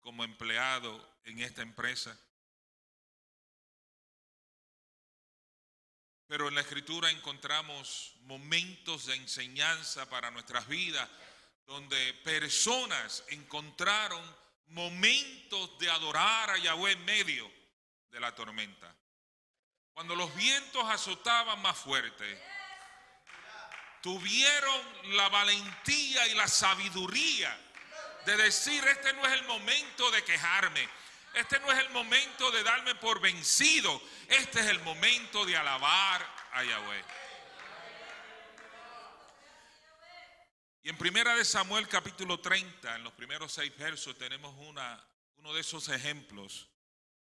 como 0.00 0.24
empleado 0.24 1.18
en 1.24 1.40
esta 1.40 1.62
empresa? 1.62 2.14
Pero 6.26 6.48
en 6.48 6.54
la 6.54 6.60
escritura 6.60 7.10
encontramos 7.10 8.12
momentos 8.24 9.06
de 9.06 9.14
enseñanza 9.14 10.10
para 10.10 10.30
nuestras 10.30 10.68
vidas 10.68 11.08
donde 11.66 12.12
personas 12.22 13.24
encontraron 13.28 14.43
momentos 14.68 15.78
de 15.78 15.90
adorar 15.90 16.50
a 16.50 16.58
Yahweh 16.58 16.92
en 16.92 17.04
medio 17.04 17.50
de 18.10 18.20
la 18.20 18.34
tormenta. 18.34 18.94
Cuando 19.92 20.16
los 20.16 20.34
vientos 20.34 20.84
azotaban 20.90 21.60
más 21.62 21.76
fuerte, 21.76 22.42
tuvieron 24.02 25.16
la 25.16 25.28
valentía 25.28 26.26
y 26.28 26.34
la 26.34 26.48
sabiduría 26.48 27.56
de 28.26 28.36
decir, 28.36 28.84
este 28.86 29.12
no 29.12 29.24
es 29.26 29.32
el 29.32 29.44
momento 29.44 30.10
de 30.10 30.24
quejarme, 30.24 30.88
este 31.34 31.60
no 31.60 31.70
es 31.72 31.78
el 31.78 31.90
momento 31.90 32.50
de 32.50 32.62
darme 32.62 32.94
por 32.96 33.20
vencido, 33.20 34.02
este 34.28 34.60
es 34.60 34.66
el 34.66 34.80
momento 34.80 35.44
de 35.44 35.56
alabar 35.56 36.26
a 36.52 36.64
Yahweh. 36.64 37.04
Y 40.84 40.90
en 40.90 40.98
Primera 40.98 41.34
de 41.34 41.46
Samuel 41.46 41.88
capítulo 41.88 42.40
30, 42.40 42.96
en 42.96 43.04
los 43.04 43.14
primeros 43.14 43.52
seis 43.52 43.74
versos, 43.78 44.18
tenemos 44.18 44.54
uno 44.58 45.54
de 45.54 45.60
esos 45.62 45.88
ejemplos, 45.88 46.68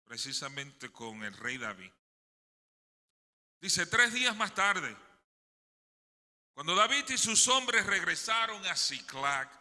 precisamente 0.05 0.89
con 0.89 1.21
el 1.21 1.35
rey 1.35 1.57
David. 1.57 1.91
Dice, 3.59 3.85
tres 3.87 4.13
días 4.13 4.37
más 4.37 4.55
tarde, 4.55 4.95
cuando 6.53 6.75
David 6.75 7.03
y 7.09 7.17
sus 7.17 7.45
hombres 7.49 7.85
regresaron 7.85 8.65
a 8.67 8.75
Ciclac, 8.77 9.51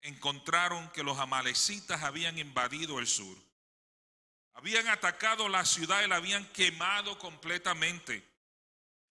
encontraron 0.00 0.90
que 0.92 1.02
los 1.02 1.18
amalecitas 1.18 2.02
habían 2.02 2.38
invadido 2.38 2.98
el 2.98 3.06
sur. 3.06 3.36
Habían 4.54 4.88
atacado 4.88 5.50
la 5.50 5.66
ciudad 5.66 6.02
y 6.02 6.08
la 6.08 6.16
habían 6.16 6.50
quemado 6.52 7.18
completamente. 7.18 8.26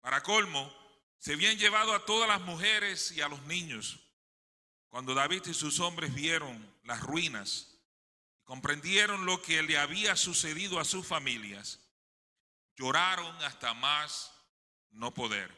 Para 0.00 0.23
colmo, 0.23 0.75
se 1.19 1.35
habían 1.35 1.59
llevado 1.59 1.93
a 1.93 2.07
todas 2.07 2.26
las 2.26 2.40
mujeres 2.40 3.12
y 3.12 3.21
a 3.21 3.28
los 3.28 3.43
niños. 3.43 4.00
Cuando 4.94 5.12
David 5.12 5.42
y 5.46 5.54
sus 5.54 5.80
hombres 5.80 6.14
vieron 6.14 6.72
las 6.84 7.00
ruinas 7.00 7.80
comprendieron 8.44 9.26
lo 9.26 9.42
que 9.42 9.60
le 9.64 9.76
había 9.76 10.14
sucedido 10.14 10.78
a 10.78 10.84
sus 10.84 11.04
familias, 11.04 11.80
lloraron 12.76 13.34
hasta 13.42 13.74
más 13.74 14.32
no 14.90 15.12
poder. 15.12 15.52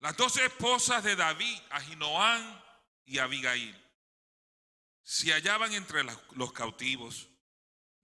Las 0.00 0.16
dos 0.16 0.34
esposas 0.38 1.04
de 1.04 1.14
David, 1.14 1.60
Ahinoam 1.68 2.58
y 3.04 3.18
Abigail, 3.18 3.78
se 5.02 5.34
hallaban 5.34 5.74
entre 5.74 6.04
los 6.04 6.52
cautivos. 6.54 7.28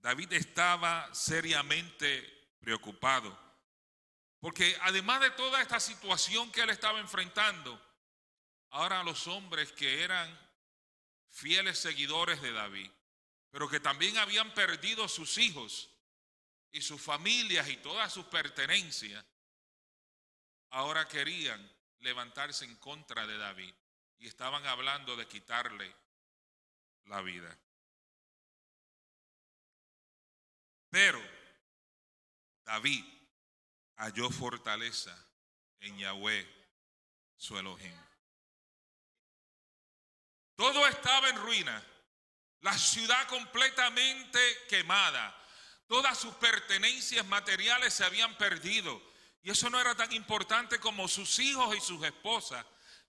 David 0.01 0.35
estaba 0.35 1.09
seriamente 1.15 2.53
preocupado, 2.61 3.35
porque 4.41 4.77
además 4.83 5.23
de 5.23 5.31
toda 5.31 5.63
esta 5.63 5.81
situación 5.81 6.53
que 6.53 6.61
él 6.61 6.69
estaba 6.69 7.01
enfrentando, 7.01 7.81
ahora 8.71 9.03
los 9.03 9.27
hombres 9.27 9.73
que 9.73 10.03
eran 10.03 10.51
fieles 11.29 11.79
seguidores 11.79 12.41
de 12.43 12.53
David, 12.53 12.91
pero 13.51 13.69
que 13.69 13.81
también 13.81 14.17
habían 14.19 14.53
perdido 14.55 15.09
sus 15.09 15.39
hijos 15.39 15.91
y 16.71 16.83
sus 16.83 17.01
familias 17.01 17.69
y 17.69 17.77
todas 17.79 18.13
sus 18.13 18.27
pertenencias, 18.27 19.25
ahora 20.71 21.09
querían 21.09 21.61
levantarse 22.01 22.65
en 22.65 22.77
contra 22.77 23.27
de 23.27 23.37
David 23.37 23.75
y 24.19 24.29
estaban 24.29 24.65
hablando 24.67 25.17
de 25.17 25.27
quitarle 25.27 25.95
la 27.07 27.21
vida. 27.23 27.57
Pero 30.91 31.21
David 32.65 33.05
halló 33.97 34.31
fortaleza 34.31 35.17
en 35.81 35.99
Yahweh, 35.99 36.47
su 37.37 37.59
Elohim. 37.59 38.10
Todo 40.61 40.87
estaba 40.87 41.31
en 41.31 41.37
ruina. 41.37 41.83
La 42.61 42.77
ciudad 42.77 43.27
completamente 43.29 44.39
quemada. 44.69 45.35
Todas 45.87 46.19
sus 46.19 46.35
pertenencias 46.35 47.25
materiales 47.25 47.95
se 47.95 48.05
habían 48.05 48.37
perdido. 48.37 49.01
Y 49.43 49.53
eso 49.53 49.71
no 49.71 49.81
era 49.81 49.95
tan 49.95 50.13
importante 50.13 50.79
como 50.79 51.09
sus 51.09 51.39
hijos 51.39 51.75
y 51.75 51.81
sus 51.81 52.05
esposas 52.05 52.67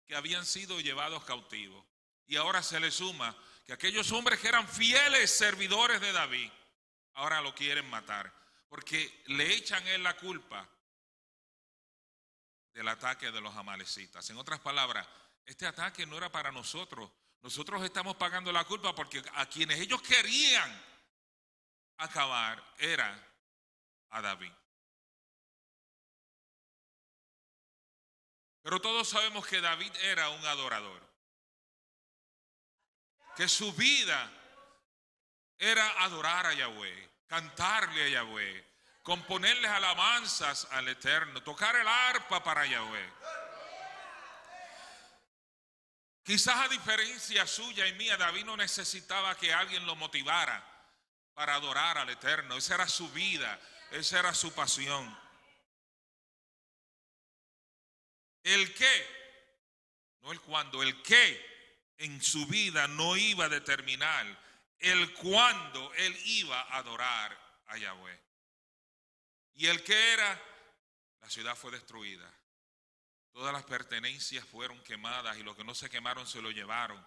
que 0.08 0.16
habían 0.16 0.46
sido 0.46 0.80
llevados 0.80 1.26
cautivos. 1.26 1.86
Y 2.26 2.38
ahora 2.38 2.64
se 2.64 2.80
le 2.80 2.90
suma 2.90 3.36
que 3.66 3.74
aquellos 3.74 4.10
hombres 4.14 4.40
que 4.40 4.48
eran 4.48 4.66
fieles 4.66 5.30
servidores 5.30 6.00
de 6.00 6.14
David, 6.14 6.50
ahora 7.16 7.42
lo 7.42 7.54
quieren 7.54 7.90
matar. 7.90 8.34
Porque 8.70 9.24
le 9.26 9.54
echan 9.56 9.86
él 9.88 10.04
la 10.04 10.16
culpa 10.16 10.70
del 12.72 12.88
ataque 12.88 13.30
de 13.30 13.42
los 13.42 13.54
amalecitas. 13.58 14.30
En 14.30 14.38
otras 14.38 14.62
palabras, 14.62 15.06
este 15.46 15.68
ataque 15.68 16.06
no 16.06 16.16
era 16.16 16.32
para 16.32 16.54
nosotros. 16.54 17.12
Nosotros 17.42 17.84
estamos 17.84 18.16
pagando 18.16 18.52
la 18.52 18.64
culpa 18.66 18.94
porque 18.94 19.24
a 19.36 19.46
quienes 19.48 19.80
ellos 19.80 20.02
querían 20.02 20.86
acabar 21.98 22.64
era 22.78 23.20
a 24.10 24.22
David. 24.22 24.52
Pero 28.62 28.80
todos 28.80 29.10
sabemos 29.10 29.46
que 29.48 29.60
David 29.60 29.92
era 30.02 30.30
un 30.30 30.46
adorador. 30.46 31.02
Que 33.36 33.48
su 33.48 33.74
vida 33.74 34.32
era 35.58 36.04
adorar 36.04 36.46
a 36.46 36.54
Yahweh, 36.54 37.10
cantarle 37.28 38.04
a 38.04 38.10
Yahweh, 38.10 38.66
componerles 39.02 39.72
alabanzas 39.72 40.68
al 40.72 40.88
Eterno, 40.90 41.42
tocar 41.42 41.76
el 41.76 41.88
arpa 41.88 42.44
para 42.44 42.66
Yahweh. 42.68 43.14
Quizás 46.24 46.56
a 46.56 46.68
diferencia 46.68 47.48
suya 47.48 47.88
y 47.88 47.94
mía, 47.94 48.16
David 48.18 48.46
no 48.46 48.56
necesitaba 48.56 49.36
que 49.38 49.54
alguien 49.54 49.86
lo 49.86 49.96
motivara 49.96 50.64
para 51.34 51.56
adorar 51.56 51.98
al 51.98 52.10
Eterno. 52.10 52.58
Esa 52.58 52.76
era 52.76 52.88
su 52.88 53.10
vida, 53.10 53.60
esa 53.92 54.20
era 54.20 54.34
su 54.34 54.54
pasión. 54.54 55.18
El 58.44 58.74
qué, 58.74 59.08
no 60.22 60.32
el 60.32 60.42
cuándo, 60.42 60.84
el 60.84 61.02
qué 61.02 61.94
en 61.98 62.22
su 62.22 62.46
vida 62.48 62.88
no 62.88 63.16
iba 63.18 63.46
a 63.46 63.50
determinar 63.50 64.26
el 64.82 65.14
cuándo 65.14 65.94
él 65.94 66.18
iba 66.26 66.60
a 66.60 66.78
adorar 66.78 67.38
a 67.68 67.78
Yahweh. 67.78 68.20
Y 69.54 69.68
el 69.68 69.84
qué 69.84 70.14
era, 70.14 70.42
la 71.22 71.30
ciudad 71.30 71.56
fue 71.56 71.72
destruida. 71.72 72.30
Todas 73.34 73.54
las 73.54 73.64
pertenencias 73.64 74.46
fueron 74.46 74.82
quemadas 74.84 75.38
y 75.38 75.44
los 75.44 75.56
que 75.56 75.64
no 75.64 75.74
se 75.74 75.90
quemaron 75.90 76.28
se 76.28 76.42
lo 76.42 76.52
llevaron. 76.52 77.06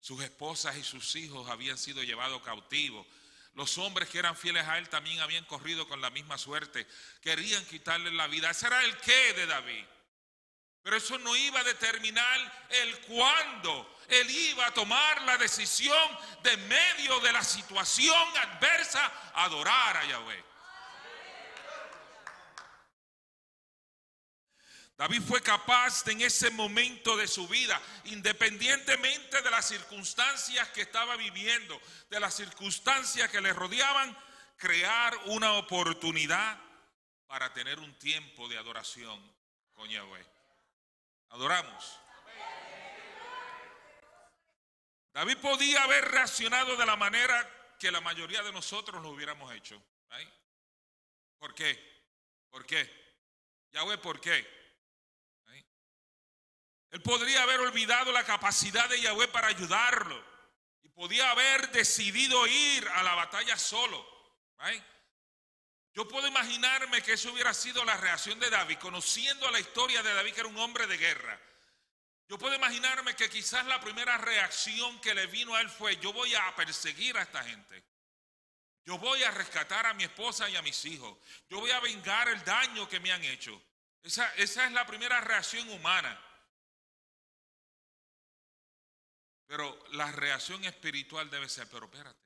Sus 0.00 0.22
esposas 0.22 0.76
y 0.76 0.84
sus 0.84 1.16
hijos 1.16 1.48
habían 1.48 1.76
sido 1.78 2.02
llevados 2.02 2.42
cautivos. 2.42 3.06
Los 3.54 3.78
hombres 3.78 4.08
que 4.08 4.18
eran 4.18 4.36
fieles 4.36 4.66
a 4.66 4.78
él 4.78 4.88
también 4.88 5.20
habían 5.20 5.44
corrido 5.46 5.88
con 5.88 6.00
la 6.00 6.10
misma 6.10 6.38
suerte. 6.38 6.86
Querían 7.20 7.64
quitarle 7.66 8.10
la 8.12 8.26
vida. 8.26 8.50
Ese 8.50 8.66
era 8.66 8.84
el 8.84 8.96
qué 8.98 9.32
de 9.32 9.46
David. 9.46 9.84
Pero 10.82 10.96
eso 10.96 11.18
no 11.18 11.34
iba 11.34 11.58
a 11.58 11.64
determinar 11.64 12.66
el 12.68 13.00
cuándo 13.00 13.96
él 14.08 14.30
iba 14.30 14.66
a 14.66 14.74
tomar 14.74 15.22
la 15.22 15.36
decisión 15.36 16.18
de 16.42 16.56
medio 16.58 17.18
de 17.20 17.32
la 17.32 17.42
situación 17.42 18.36
adversa 18.36 19.12
adorar 19.34 19.96
a 19.96 20.04
Yahweh. 20.06 20.44
David 24.96 25.22
fue 25.22 25.42
capaz 25.42 26.04
de, 26.04 26.12
en 26.12 26.22
ese 26.22 26.50
momento 26.50 27.16
de 27.18 27.28
su 27.28 27.46
vida, 27.46 27.80
independientemente 28.04 29.42
de 29.42 29.50
las 29.50 29.68
circunstancias 29.68 30.68
que 30.70 30.82
estaba 30.82 31.16
viviendo, 31.16 31.78
de 32.08 32.18
las 32.18 32.34
circunstancias 32.34 33.30
que 33.30 33.42
le 33.42 33.52
rodeaban, 33.52 34.16
crear 34.56 35.14
una 35.26 35.52
oportunidad 35.54 36.58
para 37.26 37.52
tener 37.52 37.78
un 37.78 37.92
tiempo 37.98 38.48
de 38.48 38.56
adoración 38.56 39.20
con 39.74 39.86
Yahweh. 39.88 40.24
Adoramos. 41.30 42.00
David 45.12 45.36
podía 45.38 45.82
haber 45.82 46.10
reaccionado 46.10 46.76
de 46.76 46.86
la 46.86 46.96
manera 46.96 47.74
que 47.78 47.90
la 47.90 48.00
mayoría 48.00 48.42
de 48.42 48.52
nosotros 48.52 49.02
lo 49.02 49.10
hubiéramos 49.10 49.52
hecho. 49.54 49.82
¿Por 51.38 51.54
qué? 51.54 51.78
¿Por 52.50 52.64
qué? 52.64 52.90
Yahweh, 53.72 53.98
¿por 53.98 54.20
qué? 54.20 54.65
Él 56.96 57.02
podría 57.02 57.42
haber 57.42 57.60
olvidado 57.60 58.10
la 58.10 58.24
capacidad 58.24 58.88
de 58.88 58.98
Yahweh 58.98 59.28
para 59.28 59.48
ayudarlo. 59.48 60.18
Y 60.82 60.88
podía 60.88 61.30
haber 61.30 61.70
decidido 61.70 62.46
ir 62.46 62.88
a 62.88 63.02
la 63.02 63.14
batalla 63.14 63.58
solo. 63.58 64.02
Yo 65.92 66.08
puedo 66.08 66.26
imaginarme 66.26 67.02
que 67.02 67.12
eso 67.12 67.30
hubiera 67.30 67.52
sido 67.52 67.84
la 67.84 67.98
reacción 67.98 68.40
de 68.40 68.48
David, 68.48 68.78
conociendo 68.78 69.50
la 69.50 69.60
historia 69.60 70.02
de 70.02 70.14
David, 70.14 70.32
que 70.32 70.40
era 70.40 70.48
un 70.48 70.56
hombre 70.56 70.86
de 70.86 70.96
guerra. 70.96 71.38
Yo 72.30 72.38
puedo 72.38 72.54
imaginarme 72.54 73.14
que 73.14 73.28
quizás 73.28 73.66
la 73.66 73.78
primera 73.78 74.16
reacción 74.16 74.98
que 75.02 75.14
le 75.14 75.26
vino 75.26 75.54
a 75.54 75.60
él 75.60 75.68
fue, 75.68 75.98
yo 75.98 76.14
voy 76.14 76.34
a 76.34 76.56
perseguir 76.56 77.18
a 77.18 77.22
esta 77.22 77.44
gente. 77.44 77.84
Yo 78.86 78.96
voy 78.96 79.22
a 79.22 79.30
rescatar 79.32 79.84
a 79.84 79.92
mi 79.92 80.04
esposa 80.04 80.48
y 80.48 80.56
a 80.56 80.62
mis 80.62 80.82
hijos. 80.86 81.18
Yo 81.50 81.60
voy 81.60 81.72
a 81.72 81.80
vengar 81.80 82.30
el 82.30 82.42
daño 82.42 82.88
que 82.88 83.00
me 83.00 83.12
han 83.12 83.22
hecho. 83.22 83.62
Esa, 84.02 84.34
esa 84.36 84.64
es 84.64 84.72
la 84.72 84.86
primera 84.86 85.20
reacción 85.20 85.68
humana. 85.68 86.22
Pero 89.46 89.78
la 89.92 90.10
reacción 90.12 90.64
espiritual 90.64 91.30
debe 91.30 91.48
ser, 91.48 91.68
pero 91.70 91.86
espérate, 91.86 92.20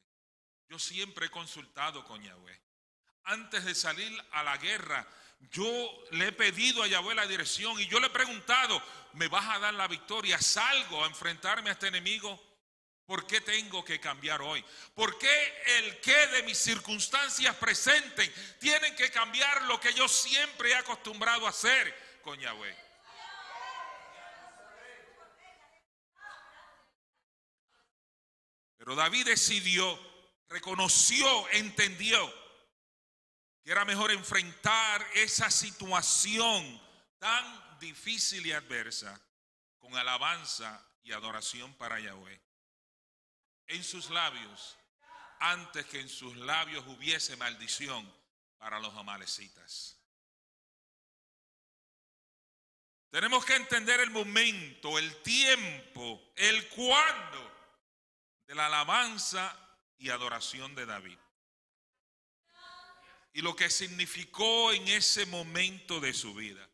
yo 0.68 0.78
siempre 0.78 1.26
he 1.26 1.30
consultado 1.30 2.04
con 2.04 2.22
Yahweh 2.22 2.70
antes 3.24 3.64
de 3.64 3.74
salir 3.74 4.24
a 4.32 4.42
la 4.42 4.56
guerra, 4.56 5.06
yo 5.50 6.04
le 6.12 6.28
he 6.28 6.32
pedido 6.32 6.82
a 6.82 6.86
Yahweh 6.86 7.14
la 7.14 7.26
dirección 7.26 7.78
y 7.80 7.86
yo 7.86 8.00
le 8.00 8.08
he 8.08 8.10
preguntado, 8.10 8.82
¿me 9.14 9.28
vas 9.28 9.48
a 9.48 9.58
dar 9.58 9.74
la 9.74 9.88
victoria? 9.88 10.40
¿Salgo 10.40 11.02
a 11.02 11.08
enfrentarme 11.08 11.70
a 11.70 11.74
este 11.74 11.88
enemigo? 11.88 12.40
¿Por 13.06 13.26
qué 13.26 13.40
tengo 13.40 13.84
que 13.84 13.98
cambiar 13.98 14.40
hoy? 14.42 14.64
¿Por 14.94 15.18
qué 15.18 15.62
el 15.78 16.00
qué 16.00 16.26
de 16.28 16.42
mis 16.44 16.58
circunstancias 16.58 17.56
presentes 17.56 18.30
tienen 18.58 18.94
que 18.94 19.10
cambiar 19.10 19.62
lo 19.62 19.80
que 19.80 19.92
yo 19.94 20.06
siempre 20.08 20.70
he 20.70 20.74
acostumbrado 20.74 21.46
a 21.46 21.50
hacer 21.50 22.20
con 22.22 22.38
Yahweh? 22.38 22.89
Pero 28.80 28.94
David 28.94 29.26
decidió, 29.26 30.00
reconoció, 30.48 31.50
entendió 31.50 32.32
que 33.62 33.72
era 33.72 33.84
mejor 33.84 34.10
enfrentar 34.10 35.06
esa 35.16 35.50
situación 35.50 36.80
tan 37.18 37.78
difícil 37.78 38.46
y 38.46 38.52
adversa 38.52 39.20
con 39.78 39.94
alabanza 39.94 40.82
y 41.02 41.12
adoración 41.12 41.74
para 41.74 42.00
Yahweh. 42.00 42.40
En 43.66 43.84
sus 43.84 44.08
labios, 44.08 44.78
antes 45.40 45.84
que 45.84 46.00
en 46.00 46.08
sus 46.08 46.34
labios 46.36 46.82
hubiese 46.86 47.36
maldición 47.36 48.10
para 48.56 48.80
los 48.80 48.96
amalecitas. 48.96 49.98
Tenemos 53.10 53.44
que 53.44 53.56
entender 53.56 54.00
el 54.00 54.10
momento, 54.10 54.98
el 54.98 55.14
tiempo, 55.20 56.32
el 56.36 56.66
cuándo 56.70 57.59
de 58.50 58.56
la 58.56 58.66
alabanza 58.66 59.56
y 59.96 60.10
adoración 60.10 60.74
de 60.74 60.84
David 60.84 61.16
y 63.32 63.42
lo 63.42 63.54
que 63.54 63.70
significó 63.70 64.72
en 64.72 64.88
ese 64.88 65.24
momento 65.26 66.00
de 66.00 66.12
su 66.12 66.34
vida. 66.34 66.68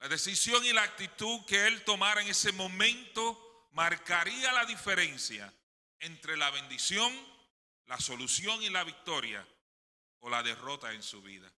La 0.00 0.08
decisión 0.08 0.62
y 0.66 0.74
la 0.74 0.82
actitud 0.82 1.42
que 1.46 1.68
él 1.68 1.84
tomara 1.84 2.20
en 2.20 2.28
ese 2.28 2.52
momento 2.52 3.70
marcaría 3.72 4.52
la 4.52 4.66
diferencia 4.66 5.50
entre 6.00 6.36
la 6.36 6.50
bendición, 6.50 7.10
la 7.86 7.98
solución 7.98 8.62
y 8.62 8.68
la 8.68 8.84
victoria 8.84 9.48
o 10.18 10.28
la 10.28 10.42
derrota 10.42 10.92
en 10.92 11.02
su 11.02 11.22
vida. 11.22 11.50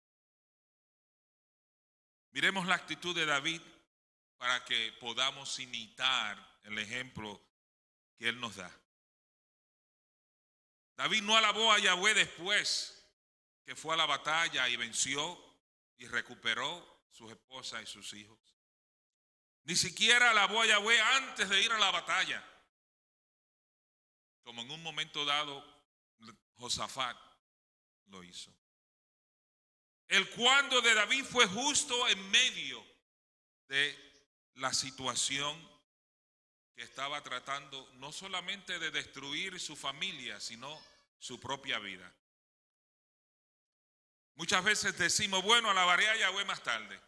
Miremos 2.30 2.64
la 2.64 2.76
actitud 2.76 3.12
de 3.12 3.26
David 3.26 3.60
para 4.36 4.64
que 4.64 4.92
podamos 5.00 5.58
imitar 5.58 6.60
el 6.62 6.78
ejemplo 6.78 7.47
que 8.18 8.28
él 8.28 8.40
nos 8.40 8.56
da. 8.56 8.70
David 10.96 11.22
no 11.22 11.36
alabó 11.36 11.72
a 11.72 11.78
Yahweh 11.78 12.14
después 12.14 12.94
que 13.64 13.76
fue 13.76 13.94
a 13.94 13.96
la 13.96 14.06
batalla 14.06 14.68
y 14.68 14.76
venció 14.76 15.38
y 15.96 16.06
recuperó 16.06 17.06
sus 17.10 17.30
esposas 17.30 17.82
y 17.82 17.86
sus 17.86 18.12
hijos. 18.14 18.38
Ni 19.64 19.76
siquiera 19.76 20.30
alabó 20.30 20.62
a 20.62 20.66
Yahweh 20.66 21.00
antes 21.00 21.48
de 21.48 21.62
ir 21.62 21.70
a 21.70 21.78
la 21.78 21.90
batalla. 21.90 22.44
Como 24.42 24.62
en 24.62 24.70
un 24.70 24.82
momento 24.82 25.24
dado 25.24 25.62
Josafat 26.56 27.16
lo 28.06 28.24
hizo. 28.24 28.52
El 30.08 30.28
cuando 30.30 30.80
de 30.80 30.94
David 30.94 31.24
fue 31.24 31.46
justo 31.46 32.08
en 32.08 32.30
medio 32.30 32.84
de 33.68 33.96
la 34.54 34.72
situación 34.72 35.77
estaba 36.82 37.22
tratando 37.22 37.90
no 37.94 38.12
solamente 38.12 38.78
de 38.78 38.90
destruir 38.90 39.58
su 39.58 39.74
familia, 39.76 40.38
sino 40.40 40.80
su 41.18 41.40
propia 41.40 41.78
vida. 41.78 42.12
Muchas 44.36 44.62
veces 44.62 44.96
decimos, 44.96 45.42
bueno, 45.42 45.70
alabaré 45.70 46.08
a 46.08 46.16
Yahweh 46.16 46.44
más 46.44 46.62
tarde. 46.62 47.00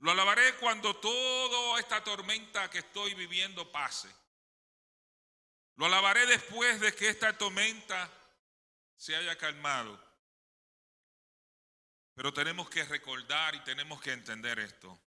Lo 0.00 0.10
alabaré 0.10 0.54
cuando 0.56 0.94
toda 0.96 1.80
esta 1.80 2.04
tormenta 2.04 2.68
que 2.68 2.80
estoy 2.80 3.14
viviendo 3.14 3.72
pase. 3.72 4.14
Lo 5.76 5.86
alabaré 5.86 6.26
después 6.26 6.80
de 6.80 6.94
que 6.94 7.08
esta 7.08 7.36
tormenta 7.38 8.10
se 8.96 9.16
haya 9.16 9.38
calmado. 9.38 9.98
Pero 12.14 12.34
tenemos 12.34 12.68
que 12.68 12.84
recordar 12.84 13.54
y 13.54 13.60
tenemos 13.60 14.02
que 14.02 14.12
entender 14.12 14.58
esto. 14.58 15.00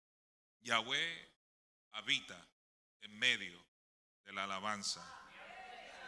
Yahweh 0.63 1.31
habita 1.93 2.54
en 3.05 3.19
medio 3.19 3.65
de 4.25 4.33
la 4.33 4.45
alabanza 4.45 5.03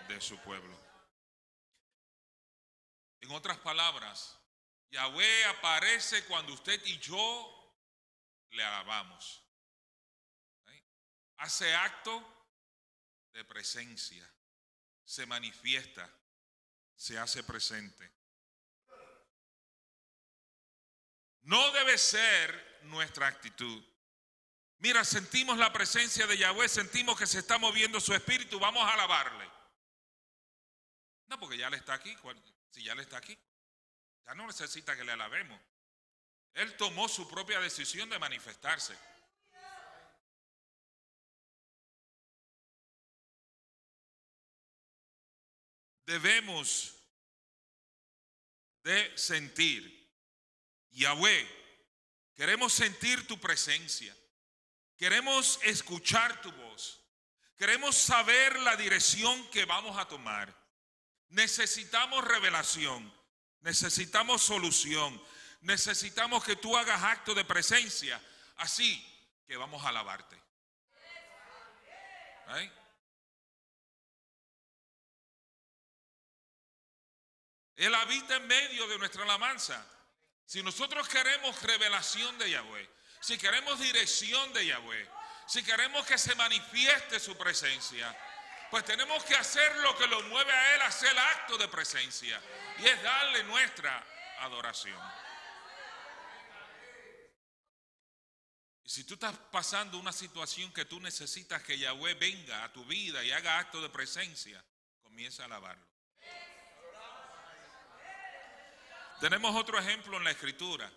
de 0.08 0.20
su 0.20 0.38
pueblo. 0.38 0.76
En 3.20 3.30
otras 3.32 3.58
palabras, 3.58 4.38
Yahweh 4.90 5.44
aparece 5.46 6.24
cuando 6.24 6.52
usted 6.54 6.80
y 6.86 6.98
yo 6.98 7.76
le 8.50 8.64
alabamos. 8.64 9.42
Hace 11.38 11.74
acto 11.74 12.46
de 13.32 13.44
presencia, 13.44 14.26
se 15.04 15.26
manifiesta, 15.26 16.10
se 16.94 17.18
hace 17.18 17.44
presente. 17.44 18.10
No 21.42 21.70
debe 21.72 21.98
ser 21.98 22.80
nuestra 22.84 23.26
actitud. 23.26 23.84
Mira, 24.78 25.04
sentimos 25.04 25.56
la 25.56 25.72
presencia 25.72 26.26
de 26.26 26.36
Yahweh, 26.36 26.68
sentimos 26.68 27.18
que 27.18 27.26
se 27.26 27.38
está 27.38 27.58
moviendo 27.58 28.00
su 28.00 28.14
espíritu, 28.14 28.58
vamos 28.58 28.82
a 28.82 28.92
alabarle. 28.92 29.50
No, 31.28 31.40
porque 31.40 31.56
ya 31.56 31.70
le 31.70 31.78
está 31.78 31.94
aquí. 31.94 32.14
Si 32.70 32.82
ya 32.82 32.94
le 32.94 33.02
está 33.02 33.16
aquí, 33.16 33.36
ya 34.26 34.34
no 34.34 34.46
necesita 34.46 34.96
que 34.96 35.04
le 35.04 35.12
alabemos. 35.12 35.60
Él 36.54 36.76
tomó 36.76 37.08
su 37.08 37.28
propia 37.28 37.58
decisión 37.60 38.08
de 38.10 38.18
manifestarse. 38.18 38.96
Debemos 46.04 46.94
de 48.84 49.18
sentir, 49.18 50.08
Yahweh, 50.90 51.48
queremos 52.36 52.72
sentir 52.72 53.26
tu 53.26 53.40
presencia, 53.40 54.16
queremos 54.96 55.58
escuchar 55.62 56.40
tu 56.42 56.50
voz, 56.52 57.02
queremos 57.56 57.96
saber 57.96 58.58
la 58.60 58.76
dirección 58.76 59.48
que 59.50 59.64
vamos 59.64 59.98
a 59.98 60.08
tomar. 60.08 60.54
Necesitamos 61.28 62.24
revelación, 62.24 63.12
necesitamos 63.60 64.42
solución, 64.42 65.20
necesitamos 65.60 66.44
que 66.44 66.56
tú 66.56 66.76
hagas 66.76 67.02
acto 67.02 67.34
de 67.34 67.44
presencia, 67.44 68.20
así 68.56 69.04
que 69.46 69.56
vamos 69.56 69.84
a 69.84 69.88
alabarte. 69.88 70.40
Él 77.76 77.94
habita 77.94 78.36
en 78.36 78.46
medio 78.46 78.86
de 78.88 78.98
nuestra 78.98 79.24
alabanza. 79.24 79.84
Si 80.46 80.62
nosotros 80.62 81.08
queremos 81.08 81.60
revelación 81.62 82.38
de 82.38 82.50
Yahweh, 82.50 82.95
si 83.20 83.38
queremos 83.38 83.78
dirección 83.80 84.52
de 84.52 84.66
Yahweh, 84.66 85.08
si 85.46 85.62
queremos 85.62 86.06
que 86.06 86.18
se 86.18 86.34
manifieste 86.34 87.20
su 87.20 87.36
presencia, 87.36 88.16
pues 88.70 88.84
tenemos 88.84 89.22
que 89.24 89.34
hacer 89.34 89.76
lo 89.76 89.96
que 89.96 90.06
lo 90.08 90.20
mueve 90.22 90.52
a 90.52 90.74
Él 90.74 90.82
hacer 90.82 91.10
el 91.10 91.18
acto 91.18 91.56
de 91.56 91.68
presencia. 91.68 92.40
Y 92.78 92.86
es 92.86 93.02
darle 93.02 93.44
nuestra 93.44 94.04
adoración. 94.40 95.00
Y 98.84 98.90
si 98.90 99.04
tú 99.04 99.14
estás 99.14 99.36
pasando 99.50 99.98
una 99.98 100.12
situación 100.12 100.72
que 100.72 100.84
tú 100.84 101.00
necesitas 101.00 101.62
que 101.62 101.78
Yahweh 101.78 102.14
venga 102.14 102.64
a 102.64 102.72
tu 102.72 102.84
vida 102.84 103.22
y 103.24 103.32
haga 103.32 103.58
acto 103.58 103.80
de 103.80 103.88
presencia, 103.88 104.62
comienza 105.02 105.42
a 105.42 105.46
alabarlo. 105.46 105.86
Tenemos 109.20 109.56
otro 109.56 109.78
ejemplo 109.78 110.16
en 110.18 110.24
la 110.24 110.30
escritura. 110.30 110.90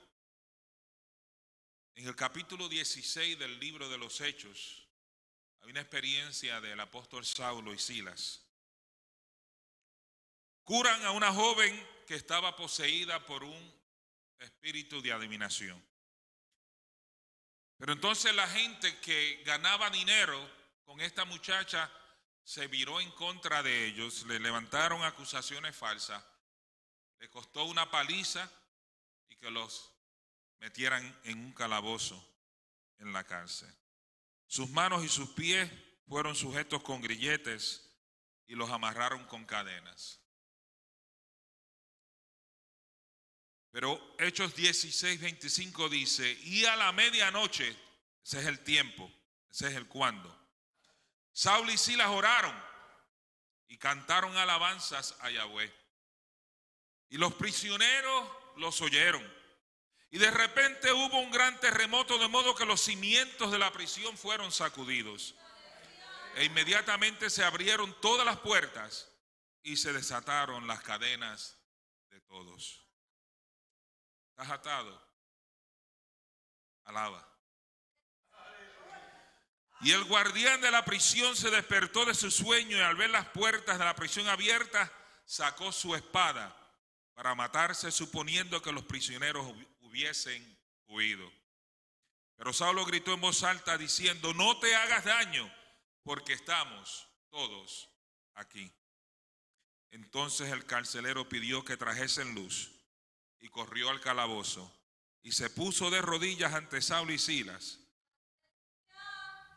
En 1.96 2.08
el 2.08 2.16
capítulo 2.16 2.70
16 2.70 3.38
del 3.38 3.60
libro 3.60 3.90
de 3.90 3.98
los 3.98 4.22
Hechos, 4.22 4.88
hay 5.62 5.72
una 5.72 5.82
experiencia 5.82 6.62
del 6.62 6.80
apóstol 6.80 7.26
Saulo 7.26 7.74
y 7.74 7.80
Silas. 7.80 8.42
Curan 10.64 11.04
a 11.06 11.12
una 11.12 11.34
joven 11.34 11.88
que 12.08 12.16
estaba 12.16 12.56
poseída 12.56 13.26
por 13.26 13.44
un 13.44 13.80
espíritu 14.40 15.02
de 15.02 15.12
adivinación. 15.12 15.84
Pero 17.78 17.94
entonces 17.94 18.34
la 18.36 18.48
gente 18.48 19.00
que 19.00 19.42
ganaba 19.46 19.90
dinero 19.90 20.38
con 20.86 21.02
esta 21.02 21.26
muchacha 21.26 21.92
se 22.44 22.68
viró 22.68 23.00
en 23.00 23.12
contra 23.12 23.62
de 23.62 23.86
ellos, 23.86 24.26
le 24.26 24.40
levantaron 24.40 25.04
acusaciones 25.04 25.76
falsas, 25.76 26.24
le 27.20 27.30
costó 27.30 27.66
una 27.66 27.90
paliza 27.92 28.50
y 29.30 29.36
que 29.36 29.52
los 29.52 29.92
metieran 30.60 31.20
en 31.24 31.40
un 31.40 31.52
calabozo 31.54 32.24
en 33.00 33.14
la 33.14 33.24
cárcel. 33.24 33.74
Sus 34.48 34.70
manos 34.70 35.04
y 35.04 35.10
sus 35.10 35.30
pies 35.30 35.70
fueron 36.08 36.36
sujetos 36.36 36.82
con 36.84 37.02
grilletes 37.02 37.90
y 38.48 38.56
los 38.56 38.70
amarraron 38.70 39.26
con 39.26 39.46
cadenas. 39.46 40.20
Pero 43.72 44.16
Hechos 44.18 44.56
16, 44.56 45.22
25 45.22 45.90
dice, 45.90 46.32
y 46.44 46.66
a 46.66 46.76
la 46.76 46.92
medianoche, 46.92 47.70
ese 48.24 48.40
es 48.40 48.46
el 48.48 48.60
tiempo, 48.64 49.12
ese 49.52 49.68
es 49.68 49.76
el 49.76 49.88
cuándo. 49.88 50.36
Saúl 51.32 51.70
y 51.70 51.78
Silas 51.78 52.08
oraron 52.08 52.54
y 53.68 53.78
cantaron 53.78 54.36
alabanzas 54.36 55.16
a 55.22 55.30
Yahweh. 55.30 55.72
Y 57.10 57.18
los 57.18 57.34
prisioneros 57.36 58.30
los 58.58 58.82
oyeron. 58.82 59.39
Y 60.12 60.18
de 60.18 60.32
repente 60.32 60.92
hubo 60.92 61.20
un 61.20 61.32
gran 61.32 61.60
terremoto 61.60 62.18
de 62.18 62.28
modo 62.28 62.56
que 62.56 62.66
los 62.66 62.82
cimientos 62.82 63.52
de 63.52 63.60
la 63.60 63.72
prisión 63.72 64.18
fueron 64.18 64.52
sacudidos. 64.52 65.36
E 66.36 66.46
inmediatamente 66.46 67.30
se 67.30 67.44
abrieron 67.44 67.96
todas 68.02 68.26
las 68.26 68.40
puertas 68.40 69.12
y 69.62 69.78
se 69.78 69.94
desataron 69.94 70.68
las 70.68 70.82
cadenas 70.82 71.58
de 72.10 72.20
todos. 72.22 72.88
¿Estás 74.32 74.50
atado? 74.50 75.10
Alaba. 76.86 77.28
Y 79.82 79.92
el 79.92 80.04
guardián 80.06 80.60
de 80.62 80.72
la 80.72 80.84
prisión 80.84 81.36
se 81.36 81.52
despertó 81.52 82.06
de 82.06 82.14
su 82.14 82.32
sueño 82.32 82.78
y 82.78 82.82
al 82.82 82.96
ver 82.96 83.12
las 83.12 83.28
puertas 83.30 83.78
de 83.78 83.86
la 83.86 83.96
prisión 83.96 84.28
abiertas, 84.28 84.90
sacó 85.26 85.72
su 85.72 85.96
espada 85.96 86.56
para 87.14 87.36
matarse 87.36 87.92
suponiendo 87.92 88.62
que 88.62 88.72
los 88.72 88.84
prisioneros 88.84 89.46
hubiesen 89.90 90.58
huido. 90.88 91.32
Pero 92.36 92.54
Saulo 92.54 92.86
gritó 92.86 93.14
en 93.14 93.22
voz 93.22 93.44
alta 93.44 93.78
diciendo, 93.78 94.34
no 94.34 94.60
te 94.60 94.76
hagas 94.76 95.04
daño, 95.04 95.52
porque 96.04 96.34
estamos 96.34 97.08
todos 97.30 97.90
aquí. 98.36 98.72
Entonces 99.92 100.52
el 100.52 100.66
carcelero 100.66 101.28
pidió 101.28 101.66
que 101.66 101.76
trajesen 101.76 102.36
luz 102.36 102.72
y 103.40 103.50
corrió 103.50 103.90
al 103.90 104.00
calabozo 104.00 104.72
y 105.22 105.32
se 105.32 105.50
puso 105.50 105.90
de 105.90 106.02
rodillas 106.02 106.54
ante 106.54 106.82
Saulo 106.82 107.12
y 107.12 107.20
Silas. 107.20 107.80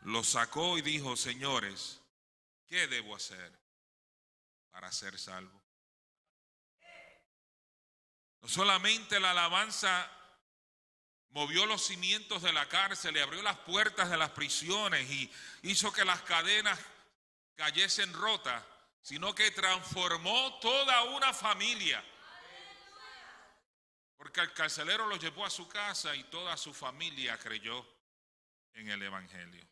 Lo 0.01 0.23
sacó 0.23 0.77
y 0.77 0.81
dijo, 0.81 1.15
señores, 1.15 2.01
¿qué 2.67 2.87
debo 2.87 3.15
hacer 3.15 3.57
para 4.71 4.91
ser 4.91 5.17
salvo? 5.17 5.63
No 8.41 8.49
solamente 8.49 9.21
la 9.21 9.31
alabanza 9.31 10.11
movió 11.33 11.65
los 11.65 11.85
cimientos 11.85 12.41
de 12.43 12.53
la 12.53 12.69
cárcel 12.69 13.17
y 13.17 13.19
abrió 13.19 13.41
las 13.41 13.57
puertas 13.59 14.09
de 14.09 14.17
las 14.17 14.29
prisiones 14.29 15.09
y 15.09 15.31
hizo 15.63 15.91
que 15.91 16.05
las 16.05 16.21
cadenas 16.21 16.79
cayesen 17.55 18.13
rotas, 18.13 18.63
sino 19.01 19.33
que 19.33 19.51
transformó 19.51 20.59
toda 20.59 21.03
una 21.05 21.33
familia. 21.33 22.03
Porque 24.15 24.41
el 24.41 24.53
carcelero 24.53 25.07
lo 25.07 25.17
llevó 25.17 25.45
a 25.45 25.49
su 25.49 25.67
casa 25.67 26.15
y 26.15 26.23
toda 26.25 26.55
su 26.55 26.73
familia 26.73 27.37
creyó 27.37 27.85
en 28.73 28.89
el 28.89 29.01
Evangelio. 29.01 29.67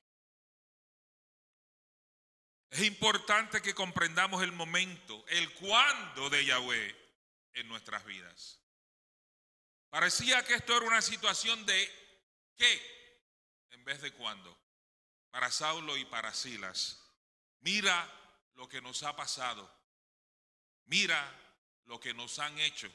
Es 2.71 2.81
importante 2.83 3.61
que 3.61 3.75
comprendamos 3.75 4.41
el 4.43 4.51
momento, 4.51 5.23
el 5.27 5.53
cuándo 5.53 6.29
de 6.29 6.45
Yahweh 6.45 6.95
en 7.53 7.67
nuestras 7.67 8.03
vidas. 8.05 8.60
Parecía 9.91 10.43
que 10.45 10.53
esto 10.53 10.75
era 10.75 10.85
una 10.85 11.01
situación 11.01 11.65
de 11.65 11.91
qué 12.55 12.81
en 13.71 13.83
vez 13.83 14.01
de 14.01 14.11
cuándo. 14.13 14.57
para 15.29 15.49
Saulo 15.49 15.95
y 15.95 16.03
para 16.05 16.33
Silas. 16.33 17.01
Mira 17.61 17.95
lo 18.55 18.67
que 18.67 18.81
nos 18.81 19.03
ha 19.03 19.15
pasado. 19.15 19.69
Mira 20.85 21.19
lo 21.85 21.99
que 21.99 22.13
nos 22.13 22.37
han 22.39 22.57
hecho. 22.59 22.91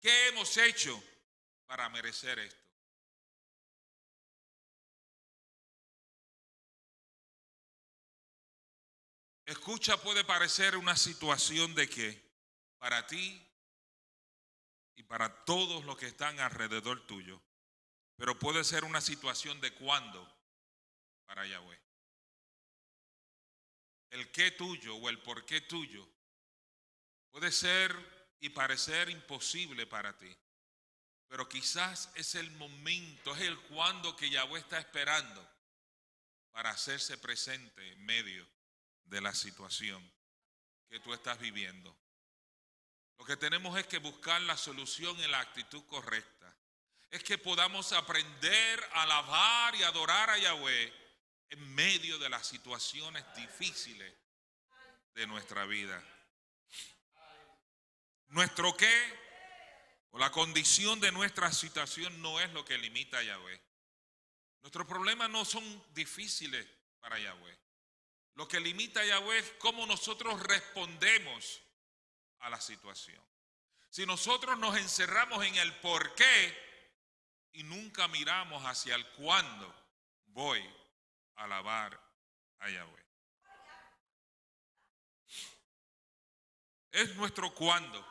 ¿Qué 0.00 0.28
hemos 0.28 0.54
hecho 0.58 1.02
para 1.66 1.88
merecer 1.88 2.38
esto? 2.38 2.62
Escucha 9.46 9.96
puede 9.98 10.24
parecer 10.24 10.76
una 10.76 10.96
situación 10.96 11.74
de 11.74 11.88
que 11.88 12.22
para 12.78 13.06
ti 13.06 13.46
y 14.96 15.02
para 15.02 15.44
todos 15.44 15.84
los 15.84 15.96
que 15.96 16.06
están 16.06 16.38
alrededor 16.40 17.06
tuyo, 17.06 17.40
pero 18.16 18.38
puede 18.38 18.64
ser 18.64 18.84
una 18.84 19.00
situación 19.00 19.60
de 19.60 19.72
cuándo 19.74 20.26
para 21.26 21.46
Yahweh. 21.46 21.80
El 24.10 24.30
qué 24.30 24.52
tuyo 24.52 24.96
o 24.96 25.08
el 25.08 25.20
por 25.20 25.44
qué 25.44 25.60
tuyo 25.60 26.08
puede 27.30 27.50
ser 27.50 27.92
y 28.40 28.50
parecer 28.50 29.10
imposible 29.10 29.86
para 29.86 30.16
ti, 30.16 30.36
pero 31.26 31.48
quizás 31.48 32.10
es 32.14 32.36
el 32.36 32.50
momento, 32.52 33.34
es 33.34 33.42
el 33.42 33.58
cuándo 33.62 34.14
que 34.14 34.30
Yahweh 34.30 34.60
está 34.60 34.78
esperando 34.78 35.50
para 36.52 36.70
hacerse 36.70 37.18
presente 37.18 37.92
en 37.92 38.04
medio 38.04 38.48
de 39.04 39.20
la 39.20 39.34
situación 39.34 40.12
que 40.88 41.00
tú 41.00 41.12
estás 41.12 41.38
viviendo. 41.40 41.96
Lo 43.18 43.24
que 43.24 43.36
tenemos 43.36 43.78
es 43.78 43.86
que 43.86 43.98
buscar 43.98 44.40
la 44.42 44.56
solución 44.56 45.18
en 45.20 45.30
la 45.30 45.40
actitud 45.40 45.84
correcta. 45.86 46.56
Es 47.10 47.22
que 47.22 47.38
podamos 47.38 47.92
aprender 47.92 48.84
a 48.92 49.02
alabar 49.02 49.74
y 49.76 49.82
adorar 49.82 50.30
a 50.30 50.38
Yahweh 50.38 50.92
en 51.50 51.74
medio 51.74 52.18
de 52.18 52.28
las 52.28 52.46
situaciones 52.46 53.24
difíciles 53.36 54.12
de 55.14 55.26
nuestra 55.26 55.64
vida. 55.64 56.02
Nuestro 58.28 58.76
qué 58.76 59.24
o 60.10 60.18
la 60.18 60.30
condición 60.30 61.00
de 61.00 61.12
nuestra 61.12 61.52
situación 61.52 62.20
no 62.20 62.40
es 62.40 62.52
lo 62.52 62.64
que 62.64 62.78
limita 62.78 63.18
a 63.18 63.22
Yahweh. 63.22 63.60
Nuestros 64.62 64.86
problemas 64.86 65.30
no 65.30 65.44
son 65.44 65.84
difíciles 65.92 66.66
para 67.00 67.18
Yahweh. 67.18 67.58
Lo 68.34 68.48
que 68.48 68.58
limita 68.60 69.00
a 69.00 69.04
Yahweh 69.04 69.38
es 69.38 69.52
cómo 69.58 69.86
nosotros 69.86 70.40
respondemos 70.42 71.60
a 72.44 72.50
la 72.50 72.60
situación. 72.60 73.22
Si 73.90 74.04
nosotros 74.06 74.58
nos 74.58 74.76
encerramos 74.76 75.44
en 75.44 75.54
el 75.56 75.72
por 75.76 76.14
qué 76.14 76.64
y 77.52 77.62
nunca 77.62 78.06
miramos 78.08 78.62
hacia 78.64 78.94
el 78.94 79.06
cuándo, 79.12 79.74
voy 80.26 80.60
a 81.36 81.44
alabar 81.44 81.98
a 82.58 82.68
Yahweh. 82.68 83.04
Es 86.90 87.16
nuestro 87.16 87.52
cuándo, 87.54 88.06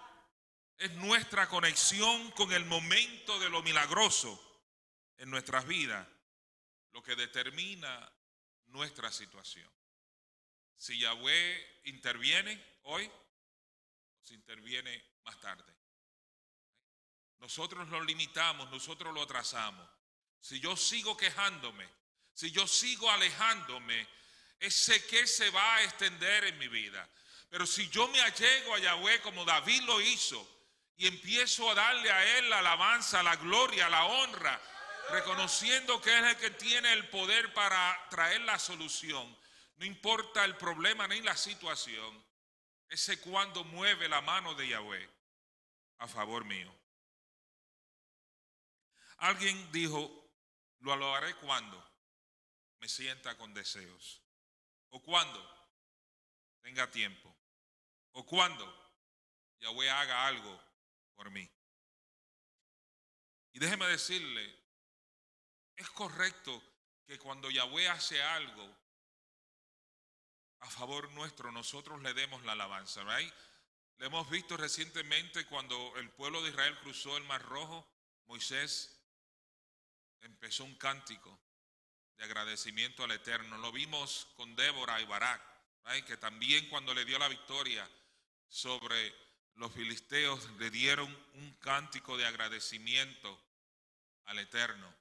es 0.77 0.91
nuestra 0.93 1.47
conexión 1.47 2.31
con 2.31 2.51
el 2.51 2.65
momento 2.65 3.39
de 3.39 3.49
lo 3.49 3.61
milagroso 3.61 4.39
en 5.17 5.29
nuestras 5.29 5.65
vidas 5.67 6.07
lo 6.91 7.03
que 7.03 7.15
determina 7.15 8.11
nuestra 8.65 9.11
situación. 9.11 9.69
Si 10.75 10.99
Yahweh 10.99 11.81
interviene 11.85 12.61
hoy, 12.83 13.09
se 14.23 14.33
interviene 14.33 15.03
más 15.25 15.39
tarde. 15.39 15.73
Nosotros 17.39 17.87
lo 17.89 18.01
limitamos, 18.03 18.69
nosotros 18.71 19.13
lo 19.13 19.21
atrasamos. 19.21 19.87
Si 20.39 20.59
yo 20.59 20.77
sigo 20.77 21.17
quejándome, 21.17 21.87
si 22.33 22.51
yo 22.51 22.67
sigo 22.67 23.09
alejándome, 23.11 24.07
ese 24.59 25.05
que 25.07 25.27
se 25.27 25.49
va 25.49 25.75
a 25.75 25.83
extender 25.83 26.45
en 26.45 26.57
mi 26.57 26.69
vida. 26.69 27.07
Pero 27.49 27.65
si 27.65 27.89
yo 27.89 28.07
me 28.07 28.21
allego 28.21 28.73
a 28.73 28.79
Yahweh 28.79 29.21
como 29.21 29.45
David 29.45 29.81
lo 29.83 29.99
hizo 30.01 30.47
y 30.95 31.05
empiezo 31.05 31.69
a 31.69 31.75
darle 31.75 32.09
a 32.09 32.37
él 32.37 32.49
la 32.49 32.59
alabanza, 32.59 33.21
la 33.21 33.35
gloria, 33.35 33.89
la 33.89 34.05
honra, 34.05 34.59
reconociendo 35.09 36.01
que 36.01 36.17
es 36.17 36.23
el 36.23 36.37
que 36.37 36.51
tiene 36.51 36.93
el 36.93 37.09
poder 37.09 37.53
para 37.53 38.07
traer 38.09 38.41
la 38.41 38.57
solución, 38.57 39.37
no 39.75 39.85
importa 39.85 40.45
el 40.45 40.55
problema 40.55 41.07
ni 41.07 41.21
la 41.21 41.35
situación, 41.35 42.22
ese 42.93 43.19
cuando 43.19 43.63
mueve 43.63 44.07
la 44.07 44.21
mano 44.21 44.53
de 44.53 44.67
Yahweh 44.67 45.09
a 45.97 46.07
favor 46.07 46.45
mío. 46.45 46.71
Alguien 49.17 49.71
dijo, 49.71 50.11
lo 50.79 51.15
haré 51.15 51.35
cuando 51.37 51.83
me 52.79 52.87
sienta 52.87 53.35
con 53.35 53.51
deseos. 53.51 54.21
O 54.89 55.01
cuando 55.01 55.41
tenga 56.61 56.91
tiempo. 56.91 57.35
O 58.11 58.23
cuando 58.27 58.63
Yahweh 59.59 59.89
haga 59.89 60.27
algo 60.27 60.63
por 61.15 61.31
mí. 61.31 61.49
Y 63.53 63.59
déjeme 63.59 63.87
decirle, 63.87 64.55
es 65.77 65.89
correcto 65.89 66.61
que 67.07 67.17
cuando 67.17 67.49
Yahweh 67.49 67.89
hace 67.89 68.21
algo, 68.21 68.82
a 70.63 70.69
favor 70.69 71.11
nuestro, 71.11 71.51
nosotros 71.51 72.01
le 72.01 72.13
demos 72.13 72.43
la 72.43 72.53
alabanza. 72.53 73.03
¿right? 73.03 73.31
Le 73.97 74.05
hemos 74.05 74.29
visto 74.29 74.55
recientemente 74.55 75.45
cuando 75.45 75.93
el 75.97 76.09
pueblo 76.11 76.41
de 76.41 76.49
Israel 76.49 76.77
cruzó 76.79 77.17
el 77.17 77.23
Mar 77.25 77.43
Rojo, 77.43 77.85
Moisés 78.27 78.97
empezó 80.21 80.63
un 80.63 80.75
cántico 80.75 81.37
de 82.17 82.23
agradecimiento 82.23 83.03
al 83.03 83.11
Eterno. 83.11 83.57
Lo 83.57 83.71
vimos 83.73 84.27
con 84.35 84.55
Débora 84.55 85.01
y 85.01 85.05
Barak, 85.05 85.41
que 86.05 86.15
también 86.17 86.69
cuando 86.69 86.93
le 86.93 87.03
dio 87.03 87.19
la 87.19 87.27
victoria 87.27 87.87
sobre 88.47 89.13
los 89.55 89.71
filisteos 89.73 90.49
le 90.59 90.69
dieron 90.69 91.13
un 91.33 91.53
cántico 91.55 92.17
de 92.17 92.25
agradecimiento 92.25 93.37
al 94.25 94.39
Eterno. 94.39 94.93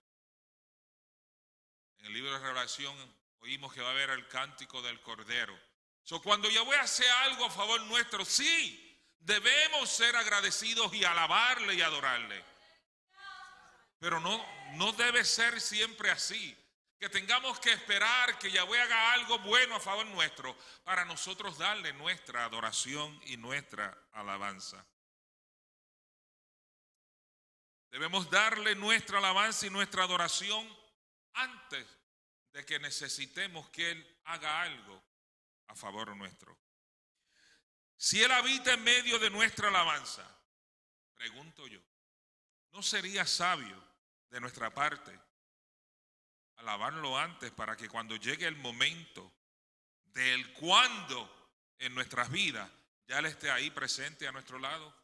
En 1.98 2.06
el 2.06 2.14
libro 2.14 2.32
de 2.32 2.40
Revelación 2.40 3.21
Oímos 3.42 3.72
que 3.72 3.80
va 3.80 3.88
a 3.88 3.90
haber 3.90 4.10
el 4.10 4.28
cántico 4.28 4.80
del 4.82 5.00
Cordero. 5.00 5.58
So, 6.04 6.22
cuando 6.22 6.48
Yahweh 6.48 6.78
hace 6.78 7.08
algo 7.10 7.46
a 7.46 7.50
favor 7.50 7.80
nuestro, 7.82 8.24
sí, 8.24 9.00
debemos 9.18 9.90
ser 9.90 10.14
agradecidos 10.14 10.94
y 10.94 11.04
alabarle 11.04 11.74
y 11.74 11.82
adorarle. 11.82 12.44
Pero 13.98 14.20
no, 14.20 14.44
no 14.74 14.92
debe 14.92 15.24
ser 15.24 15.60
siempre 15.60 16.10
así. 16.10 16.56
Que 17.00 17.08
tengamos 17.08 17.58
que 17.58 17.72
esperar 17.72 18.38
que 18.38 18.52
Yahweh 18.52 18.80
haga 18.80 19.12
algo 19.14 19.40
bueno 19.40 19.74
a 19.74 19.80
favor 19.80 20.06
nuestro 20.06 20.56
para 20.84 21.04
nosotros 21.04 21.58
darle 21.58 21.92
nuestra 21.94 22.44
adoración 22.44 23.20
y 23.26 23.36
nuestra 23.36 24.06
alabanza. 24.12 24.86
Debemos 27.90 28.30
darle 28.30 28.76
nuestra 28.76 29.18
alabanza 29.18 29.66
y 29.66 29.70
nuestra 29.70 30.04
adoración 30.04 30.64
antes 31.34 32.01
de 32.52 32.64
que 32.64 32.78
necesitemos 32.78 33.68
que 33.70 33.90
Él 33.90 34.20
haga 34.24 34.62
algo 34.62 35.02
a 35.68 35.74
favor 35.74 36.14
nuestro. 36.16 36.56
Si 37.96 38.22
Él 38.22 38.30
habita 38.30 38.74
en 38.74 38.84
medio 38.84 39.18
de 39.18 39.30
nuestra 39.30 39.68
alabanza, 39.68 40.26
pregunto 41.14 41.66
yo, 41.66 41.80
¿no 42.72 42.82
sería 42.82 43.26
sabio 43.26 43.82
de 44.30 44.40
nuestra 44.40 44.72
parte 44.72 45.18
alabarlo 46.56 47.18
antes 47.18 47.50
para 47.50 47.76
que 47.76 47.88
cuando 47.88 48.16
llegue 48.16 48.46
el 48.46 48.56
momento 48.56 49.32
del 50.06 50.52
cuándo 50.54 51.50
en 51.78 51.94
nuestras 51.94 52.30
vidas, 52.30 52.70
ya 53.06 53.18
Él 53.18 53.26
esté 53.26 53.50
ahí 53.50 53.70
presente 53.70 54.28
a 54.28 54.32
nuestro 54.32 54.58
lado? 54.58 54.94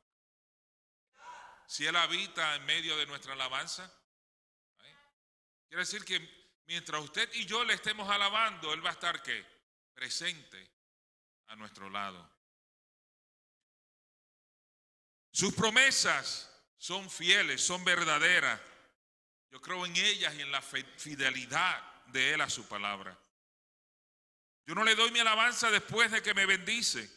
Si 1.66 1.86
Él 1.86 1.96
habita 1.96 2.56
en 2.56 2.64
medio 2.66 2.96
de 2.96 3.06
nuestra 3.06 3.32
alabanza, 3.32 3.92
quiere 5.68 5.82
decir 5.82 6.04
que 6.04 6.47
mientras 6.68 7.02
usted 7.02 7.28
y 7.32 7.46
yo 7.46 7.64
le 7.64 7.74
estemos 7.74 8.08
alabando, 8.08 8.72
Él 8.72 8.84
va 8.84 8.90
a 8.90 8.92
estar 8.92 9.22
¿qué? 9.22 9.44
presente 9.94 10.70
a 11.46 11.56
nuestro 11.56 11.88
lado. 11.88 12.30
Sus 15.32 15.54
promesas 15.54 16.54
son 16.76 17.10
fieles, 17.10 17.62
son 17.62 17.82
verdaderas. 17.84 18.60
Yo 19.50 19.60
creo 19.62 19.86
en 19.86 19.96
ellas 19.96 20.34
y 20.34 20.42
en 20.42 20.52
la 20.52 20.60
fidelidad 20.60 22.04
de 22.06 22.34
Él 22.34 22.40
a 22.42 22.50
su 22.50 22.68
palabra. 22.68 23.18
Yo 24.66 24.74
no 24.74 24.84
le 24.84 24.94
doy 24.94 25.10
mi 25.10 25.20
alabanza 25.20 25.70
después 25.70 26.10
de 26.10 26.22
que 26.22 26.34
me 26.34 26.44
bendice. 26.44 27.10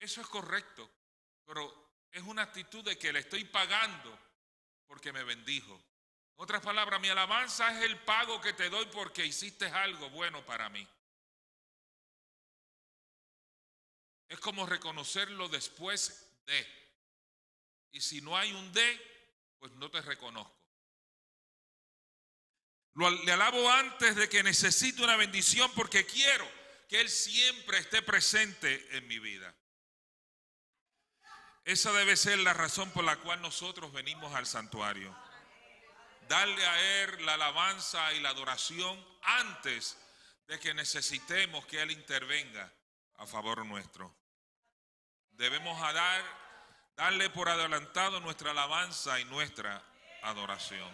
Eso 0.00 0.20
es 0.20 0.26
correcto, 0.26 0.90
pero 1.44 1.92
es 2.10 2.22
una 2.22 2.42
actitud 2.42 2.82
de 2.82 2.98
que 2.98 3.12
le 3.12 3.20
estoy 3.20 3.44
pagando 3.44 4.18
porque 4.88 5.12
me 5.12 5.22
bendijo 5.22 5.80
otras 6.42 6.62
palabras, 6.62 6.98
mi 7.02 7.10
alabanza 7.10 7.70
es 7.76 7.84
el 7.84 7.98
pago 7.98 8.40
que 8.40 8.54
te 8.54 8.70
doy 8.70 8.86
porque 8.86 9.26
hiciste 9.26 9.66
algo 9.66 10.08
bueno 10.08 10.42
para 10.46 10.70
mí. 10.70 10.88
Es 14.26 14.40
como 14.40 14.64
reconocerlo 14.64 15.50
después 15.50 16.32
de. 16.46 16.66
Y 17.92 18.00
si 18.00 18.22
no 18.22 18.38
hay 18.38 18.54
un 18.54 18.72
de, 18.72 19.54
pues 19.58 19.70
no 19.72 19.90
te 19.90 20.00
reconozco. 20.00 20.56
Lo, 22.94 23.10
le 23.10 23.32
alabo 23.32 23.70
antes 23.70 24.16
de 24.16 24.30
que 24.30 24.42
necesite 24.42 25.02
una 25.02 25.16
bendición 25.16 25.70
porque 25.74 26.06
quiero 26.06 26.50
que 26.88 27.02
Él 27.02 27.10
siempre 27.10 27.76
esté 27.76 28.00
presente 28.00 28.96
en 28.96 29.06
mi 29.08 29.18
vida. 29.18 29.54
Esa 31.66 31.92
debe 31.92 32.16
ser 32.16 32.38
la 32.38 32.54
razón 32.54 32.90
por 32.92 33.04
la 33.04 33.16
cual 33.18 33.42
nosotros 33.42 33.92
venimos 33.92 34.34
al 34.34 34.46
santuario. 34.46 35.14
Darle 36.30 36.64
a 36.64 37.02
Él 37.02 37.26
la 37.26 37.34
alabanza 37.34 38.12
y 38.12 38.20
la 38.20 38.28
adoración 38.28 39.04
antes 39.20 39.98
de 40.46 40.60
que 40.60 40.72
necesitemos 40.72 41.66
que 41.66 41.82
Él 41.82 41.90
intervenga 41.90 42.72
a 43.16 43.26
favor 43.26 43.66
nuestro. 43.66 44.14
Debemos 45.32 45.76
dar, 45.92 46.22
darle 46.94 47.30
por 47.30 47.48
adelantado 47.48 48.20
nuestra 48.20 48.52
alabanza 48.52 49.18
y 49.18 49.24
nuestra 49.24 49.82
adoración. 50.22 50.88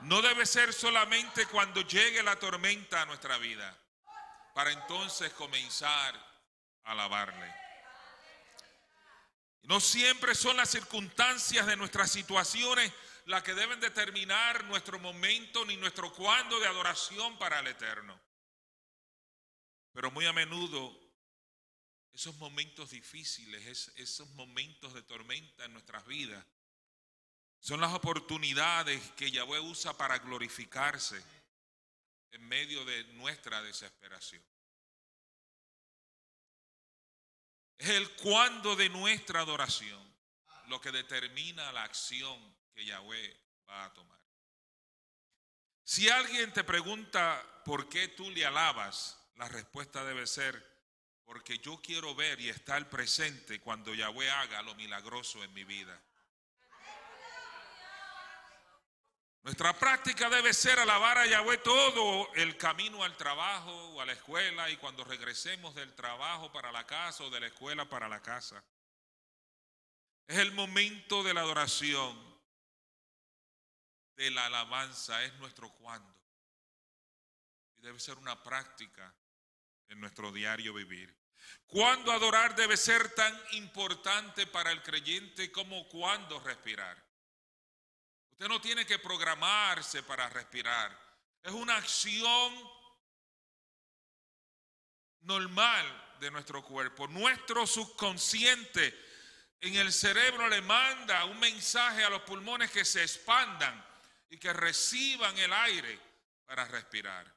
No 0.00 0.20
debe 0.20 0.44
ser 0.44 0.72
solamente 0.72 1.46
cuando 1.46 1.82
llegue 1.82 2.20
la 2.20 2.34
tormenta 2.34 3.02
a 3.02 3.06
nuestra 3.06 3.38
vida, 3.38 3.78
para 4.54 4.72
entonces 4.72 5.32
comenzar 5.34 6.16
a 6.82 6.90
alabarle. 6.90 7.63
No 9.64 9.80
siempre 9.80 10.34
son 10.34 10.56
las 10.56 10.70
circunstancias 10.70 11.66
de 11.66 11.76
nuestras 11.76 12.10
situaciones 12.10 12.92
las 13.26 13.42
que 13.42 13.54
deben 13.54 13.80
determinar 13.80 14.64
nuestro 14.64 14.98
momento 14.98 15.64
ni 15.64 15.76
nuestro 15.76 16.12
cuándo 16.12 16.60
de 16.60 16.66
adoración 16.66 17.38
para 17.38 17.60
el 17.60 17.68
Eterno. 17.68 18.20
Pero 19.92 20.10
muy 20.10 20.26
a 20.26 20.32
menudo 20.32 21.00
esos 22.12 22.36
momentos 22.36 22.90
difíciles, 22.90 23.90
esos 23.96 24.28
momentos 24.30 24.92
de 24.92 25.02
tormenta 25.02 25.64
en 25.64 25.72
nuestras 25.72 26.06
vidas, 26.06 26.44
son 27.58 27.80
las 27.80 27.94
oportunidades 27.94 29.00
que 29.12 29.30
Yahweh 29.30 29.60
usa 29.60 29.96
para 29.96 30.18
glorificarse 30.18 31.20
en 32.32 32.46
medio 32.46 32.84
de 32.84 33.04
nuestra 33.14 33.62
desesperación. 33.62 34.44
Es 37.78 37.88
el 37.90 38.10
cuándo 38.16 38.76
de 38.76 38.88
nuestra 38.88 39.40
adoración 39.40 40.02
lo 40.68 40.80
que 40.80 40.92
determina 40.92 41.72
la 41.72 41.84
acción 41.84 42.38
que 42.72 42.84
Yahweh 42.84 43.36
va 43.68 43.84
a 43.84 43.92
tomar. 43.92 44.18
Si 45.82 46.08
alguien 46.08 46.52
te 46.52 46.64
pregunta 46.64 47.62
por 47.64 47.88
qué 47.88 48.08
tú 48.08 48.30
le 48.30 48.46
alabas, 48.46 49.18
la 49.36 49.48
respuesta 49.48 50.04
debe 50.04 50.26
ser 50.26 50.74
porque 51.24 51.58
yo 51.58 51.80
quiero 51.82 52.14
ver 52.14 52.40
y 52.40 52.48
estar 52.48 52.88
presente 52.88 53.60
cuando 53.60 53.94
Yahweh 53.94 54.30
haga 54.30 54.62
lo 54.62 54.74
milagroso 54.74 55.42
en 55.42 55.52
mi 55.52 55.64
vida. 55.64 56.00
Nuestra 59.44 59.78
práctica 59.78 60.30
debe 60.30 60.54
ser 60.54 60.78
alabar 60.78 61.18
a 61.18 61.26
Yahweh 61.26 61.58
todo 61.58 62.32
el 62.32 62.56
camino 62.56 63.04
al 63.04 63.14
trabajo 63.14 63.72
o 63.90 64.00
a 64.00 64.06
la 64.06 64.14
escuela 64.14 64.70
y 64.70 64.78
cuando 64.78 65.04
regresemos 65.04 65.74
del 65.74 65.94
trabajo 65.94 66.50
para 66.50 66.72
la 66.72 66.86
casa 66.86 67.24
o 67.24 67.30
de 67.30 67.40
la 67.40 67.48
escuela 67.48 67.86
para 67.86 68.08
la 68.08 68.22
casa. 68.22 68.64
Es 70.26 70.38
el 70.38 70.52
momento 70.52 71.22
de 71.22 71.34
la 71.34 71.42
adoración, 71.42 72.18
de 74.16 74.30
la 74.30 74.46
alabanza, 74.46 75.22
es 75.22 75.34
nuestro 75.34 75.70
cuando. 75.74 76.16
Y 77.76 77.82
debe 77.82 78.00
ser 78.00 78.16
una 78.16 78.42
práctica 78.42 79.14
en 79.88 80.00
nuestro 80.00 80.32
diario 80.32 80.72
vivir. 80.72 81.14
Cuando 81.66 82.12
adorar 82.12 82.56
debe 82.56 82.78
ser 82.78 83.14
tan 83.14 83.38
importante 83.52 84.46
para 84.46 84.72
el 84.72 84.82
creyente 84.82 85.52
como 85.52 85.86
cuando 85.88 86.40
respirar. 86.40 87.13
Usted 88.34 88.48
no 88.48 88.60
tiene 88.60 88.84
que 88.84 88.98
programarse 88.98 90.02
para 90.02 90.28
respirar. 90.28 90.90
Es 91.40 91.52
una 91.52 91.76
acción 91.76 92.52
normal 95.20 96.16
de 96.18 96.32
nuestro 96.32 96.64
cuerpo. 96.64 97.06
Nuestro 97.06 97.64
subconsciente 97.64 98.92
en 99.60 99.76
el 99.76 99.92
cerebro 99.92 100.48
le 100.48 100.60
manda 100.62 101.24
un 101.26 101.38
mensaje 101.38 102.02
a 102.02 102.10
los 102.10 102.22
pulmones 102.22 102.72
que 102.72 102.84
se 102.84 103.02
expandan 103.02 103.86
y 104.28 104.36
que 104.36 104.52
reciban 104.52 105.38
el 105.38 105.52
aire 105.52 106.00
para 106.44 106.64
respirar. 106.64 107.32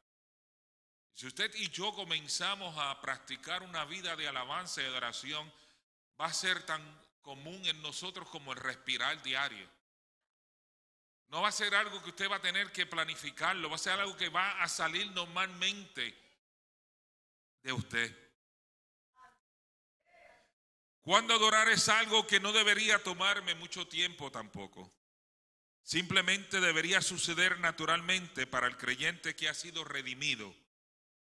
Si 1.13 1.27
usted 1.27 1.53
y 1.53 1.69
yo 1.69 1.93
comenzamos 1.93 2.75
a 2.75 2.99
practicar 3.01 3.61
una 3.61 3.85
vida 3.85 4.15
de 4.15 4.27
alabanza 4.27 4.81
y 4.81 4.85
adoración, 4.85 5.53
va 6.19 6.25
a 6.25 6.33
ser 6.33 6.65
tan 6.65 6.81
común 7.21 7.63
en 7.67 7.83
nosotros 7.83 8.27
como 8.29 8.51
el 8.51 8.57
respirar 8.57 9.21
diario. 9.21 9.76
No 11.29 11.41
va 11.41 11.49
a 11.49 11.51
ser 11.51 11.75
algo 11.75 12.01
que 12.01 12.09
usted 12.09 12.29
va 12.29 12.37
a 12.37 12.41
tener 12.41 12.71
que 12.71 12.85
planificarlo, 12.85 13.69
va 13.69 13.75
a 13.75 13.79
ser 13.79 13.99
algo 13.99 14.15
que 14.15 14.29
va 14.29 14.61
a 14.61 14.67
salir 14.69 15.11
normalmente 15.11 16.15
de 17.63 17.73
usted. 17.73 18.27
Cuando 21.01 21.33
adorar 21.33 21.69
es 21.69 21.87
algo 21.89 22.27
que 22.27 22.39
no 22.39 22.51
debería 22.51 23.01
tomarme 23.01 23.55
mucho 23.55 23.87
tiempo 23.87 24.31
tampoco. 24.31 24.91
Simplemente 25.81 26.59
debería 26.59 27.01
suceder 27.01 27.59
naturalmente 27.61 28.45
para 28.45 28.67
el 28.67 28.75
creyente 28.75 29.33
que 29.33 29.47
ha 29.47 29.53
sido 29.53 29.85
redimido 29.85 30.53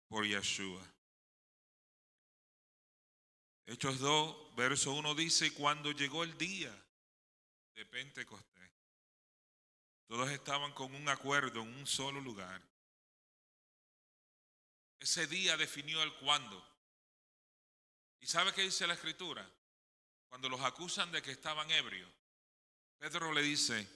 por 0.08 0.26
Yeshua. 0.26 0.86
Hechos 3.64 3.98
2, 3.98 4.54
verso 4.56 4.92
1 4.92 5.14
dice, 5.14 5.54
cuando 5.54 5.92
llegó 5.92 6.22
el 6.22 6.36
día 6.36 6.70
de 7.74 7.86
Pentecostés. 7.86 8.61
Todos 10.12 10.28
estaban 10.28 10.72
con 10.72 10.94
un 10.94 11.08
acuerdo 11.08 11.62
en 11.62 11.74
un 11.74 11.86
solo 11.86 12.20
lugar. 12.20 12.60
Ese 15.00 15.26
día 15.26 15.56
definió 15.56 16.02
el 16.02 16.12
cuándo. 16.16 16.62
¿Y 18.20 18.26
sabe 18.26 18.52
qué 18.52 18.60
dice 18.60 18.86
la 18.86 18.92
escritura? 18.92 19.48
Cuando 20.28 20.50
los 20.50 20.60
acusan 20.60 21.10
de 21.12 21.22
que 21.22 21.30
estaban 21.30 21.70
ebrios, 21.70 22.10
Pedro 22.98 23.32
le 23.32 23.40
dice, 23.40 23.88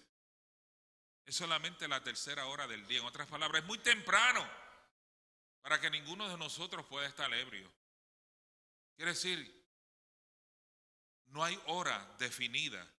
es 1.27 1.37
solamente 1.37 1.87
la 1.87 2.03
tercera 2.03 2.47
hora 2.47 2.67
del 2.67 2.87
día. 2.87 3.01
En 3.01 3.05
otras 3.05 3.29
palabras, 3.29 3.61
es 3.61 3.69
muy 3.69 3.77
temprano 3.81 4.43
para 5.61 5.79
que 5.83 5.91
ninguno 5.91 6.31
de 6.31 6.39
nosotros 6.39 6.87
pueda 6.87 7.07
estar 7.07 7.31
ebrio. 7.35 7.71
Quiere 8.97 9.11
decir, 9.11 9.69
no 11.27 11.45
hay 11.45 11.61
hora 11.67 12.17
definida 12.19 12.91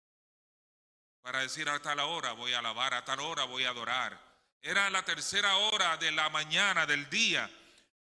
para 1.27 1.41
decir 1.41 1.69
a 1.69 1.81
tal 1.81 1.99
hora 1.99 2.35
voy 2.35 2.53
a 2.53 2.61
alabar, 2.61 2.95
a 2.95 3.05
tal 3.05 3.19
hora 3.19 3.43
voy 3.43 3.65
a 3.65 3.71
adorar. 3.71 4.17
Era 4.63 4.89
la 4.91 5.05
tercera 5.05 5.57
hora 5.57 5.97
de 5.97 6.13
la 6.13 6.31
mañana 6.31 6.87
del 6.87 7.11
día 7.11 7.51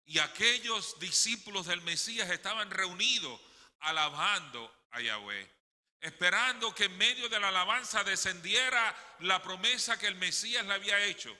y 0.06 0.20
aquellos 0.20 0.98
discípulos 1.02 1.66
del 1.66 1.82
Mesías 1.82 2.30
estaban 2.30 2.72
reunidos 2.72 3.38
alabando 3.82 4.74
a 4.92 5.02
Yahweh, 5.02 5.52
esperando 6.00 6.74
que 6.74 6.86
en 6.86 6.98
medio 6.98 7.28
de 7.28 7.42
la 7.42 7.50
alabanza 7.50 8.06
descendiera 8.06 8.96
la 9.20 9.44
promesa 9.44 10.00
que 10.00 10.08
el 10.08 10.16
Mesías 10.16 10.66
le 10.66 10.76
había 10.76 10.98
hecho, 11.04 11.38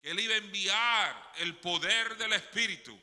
que 0.00 0.12
él 0.12 0.20
iba 0.20 0.34
a 0.34 0.38
enviar 0.38 1.32
el 1.38 1.56
poder 1.56 2.16
del 2.16 2.34
Espíritu 2.34 2.96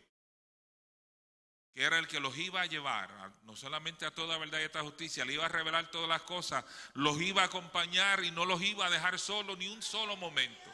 que 1.76 1.84
era 1.84 2.00
el 2.00 2.08
que 2.08 2.22
los 2.22 2.38
iba 2.38 2.62
a 2.62 2.66
llevar, 2.66 3.12
no 3.44 3.54
solamente 3.54 4.06
a 4.06 4.12
toda 4.12 4.38
verdad 4.38 4.60
y 4.60 4.62
a 4.62 4.66
esta 4.68 4.82
justicia, 4.82 5.26
le 5.26 5.34
iba 5.34 5.46
a 5.46 5.50
revelar 5.50 5.92
todas 5.92 6.08
las 6.08 6.22
cosas, 6.22 6.64
los 6.94 7.20
iba 7.20 7.42
a 7.42 7.46
acompañar 7.48 8.24
y 8.24 8.32
no 8.32 8.46
los 8.46 8.62
iba 8.62 8.86
a 8.86 8.90
dejar 8.90 9.20
solo 9.20 9.58
ni 9.58 9.68
un 9.68 9.82
solo 9.82 10.16
momento. 10.16 10.72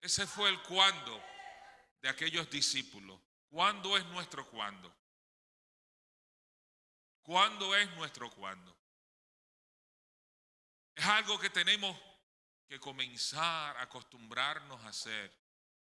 Ese 0.00 0.26
fue 0.26 0.48
el 0.48 0.62
cuándo 0.62 1.22
de 2.00 2.08
aquellos 2.08 2.48
discípulos. 2.48 3.20
¿Cuándo 3.50 3.98
es 3.98 4.06
nuestro 4.06 4.48
cuándo? 4.48 4.90
¿Cuándo 7.20 7.76
es 7.76 7.90
nuestro 7.96 8.30
cuándo? 8.30 8.74
Es 10.94 11.04
algo 11.04 11.38
que 11.38 11.50
tenemos 11.50 12.00
que 12.66 12.80
comenzar 12.80 13.76
a 13.76 13.82
acostumbrarnos 13.82 14.82
a 14.84 14.88
hacer. 14.88 15.30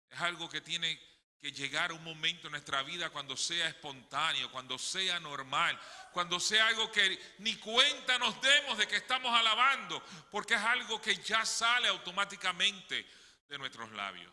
Es 0.09 0.20
algo 0.20 0.49
que 0.49 0.61
tiene 0.61 1.01
que 1.41 1.53
llegar 1.53 1.91
un 1.93 2.05
momento 2.05 2.49
en 2.49 2.53
nuestra 2.53 2.82
vida 2.82 3.09
cuando 3.09 3.34
sea 3.34 3.66
espontáneo, 3.68 4.51
cuando 4.53 4.78
sea 4.78 5.18
normal, 5.20 5.78
cuando 6.12 6.38
sea 6.38 6.66
algo 6.66 6.93
que 6.93 7.18
ni 7.38 7.57
cuenta 7.57 8.18
nos 8.18 8.41
demos 8.43 8.76
de 8.76 8.86
que 8.86 8.97
estamos 8.97 9.34
alabando, 9.34 10.05
porque 10.30 10.55
es 10.55 10.61
algo 10.61 11.01
que 11.01 11.16
ya 11.16 11.47
sale 11.47 11.88
automáticamente 11.88 13.07
de 13.49 13.59
nuestros 13.59 13.91
labios. 13.93 14.32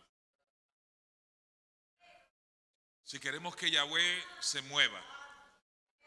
Si 3.04 3.18
queremos 3.18 3.56
que 3.56 3.70
Yahweh 3.70 4.24
se 4.40 4.60
mueva, 4.62 5.02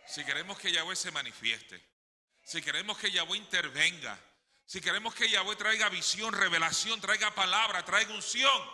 si 0.06 0.24
queremos 0.24 0.60
que 0.60 0.72
Yahweh 0.72 0.96
se 0.96 1.10
manifieste, 1.10 1.84
si 2.44 2.62
queremos 2.62 2.96
que 3.00 3.10
Yahweh 3.10 3.38
intervenga, 3.38 4.20
si 4.68 4.80
queremos 4.80 5.16
que 5.16 5.28
Yahweh 5.28 5.56
traiga 5.56 5.90
visión, 5.90 6.32
revelación, 6.32 7.02
traiga 7.02 7.34
palabra, 7.34 7.84
traiga 7.84 8.14
unción, 8.14 8.70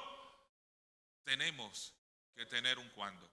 tenemos 1.23 1.96
que 2.38 2.45
tener 2.45 2.77
un 2.77 2.88
cuándo. 2.91 3.27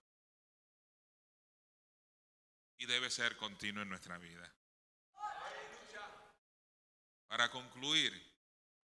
Y 2.78 2.86
debe 2.86 3.10
ser 3.10 3.36
continuo 3.36 3.82
en 3.82 3.90
nuestra 3.90 4.16
vida. 4.18 4.50
Para 7.28 7.50
concluir, 7.50 8.12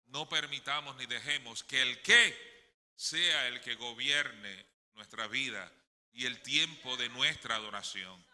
no 0.07 0.29
permitamos 0.29 0.97
ni 0.97 1.07
dejemos 1.07 1.63
que 1.63 1.81
el 1.83 2.03
qué 2.03 2.93
sea 2.97 3.47
el 3.47 3.61
que 3.61 3.77
gobierne 3.77 4.67
nuestra 4.95 5.29
vida 5.29 5.73
y 6.13 6.27
el 6.27 6.43
tiempo 6.43 6.97
de 6.97 7.09
nuestra 7.11 7.55
adoración. 7.55 8.25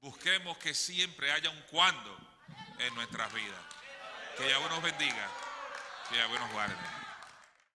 Busquemos 0.00 0.58
que 0.58 0.74
siempre 0.74 1.32
haya 1.32 1.48
un 1.48 1.62
cuándo 1.62 2.18
en 2.78 2.94
nuestras 2.94 3.32
vidas. 3.32 3.64
Que 4.36 4.48
Yahweh 4.48 4.68
nos 4.68 4.82
bendiga, 4.82 5.30
que 6.08 6.16
Yahweh 6.16 6.38
nos 6.38 6.52
guarde. 6.52 7.09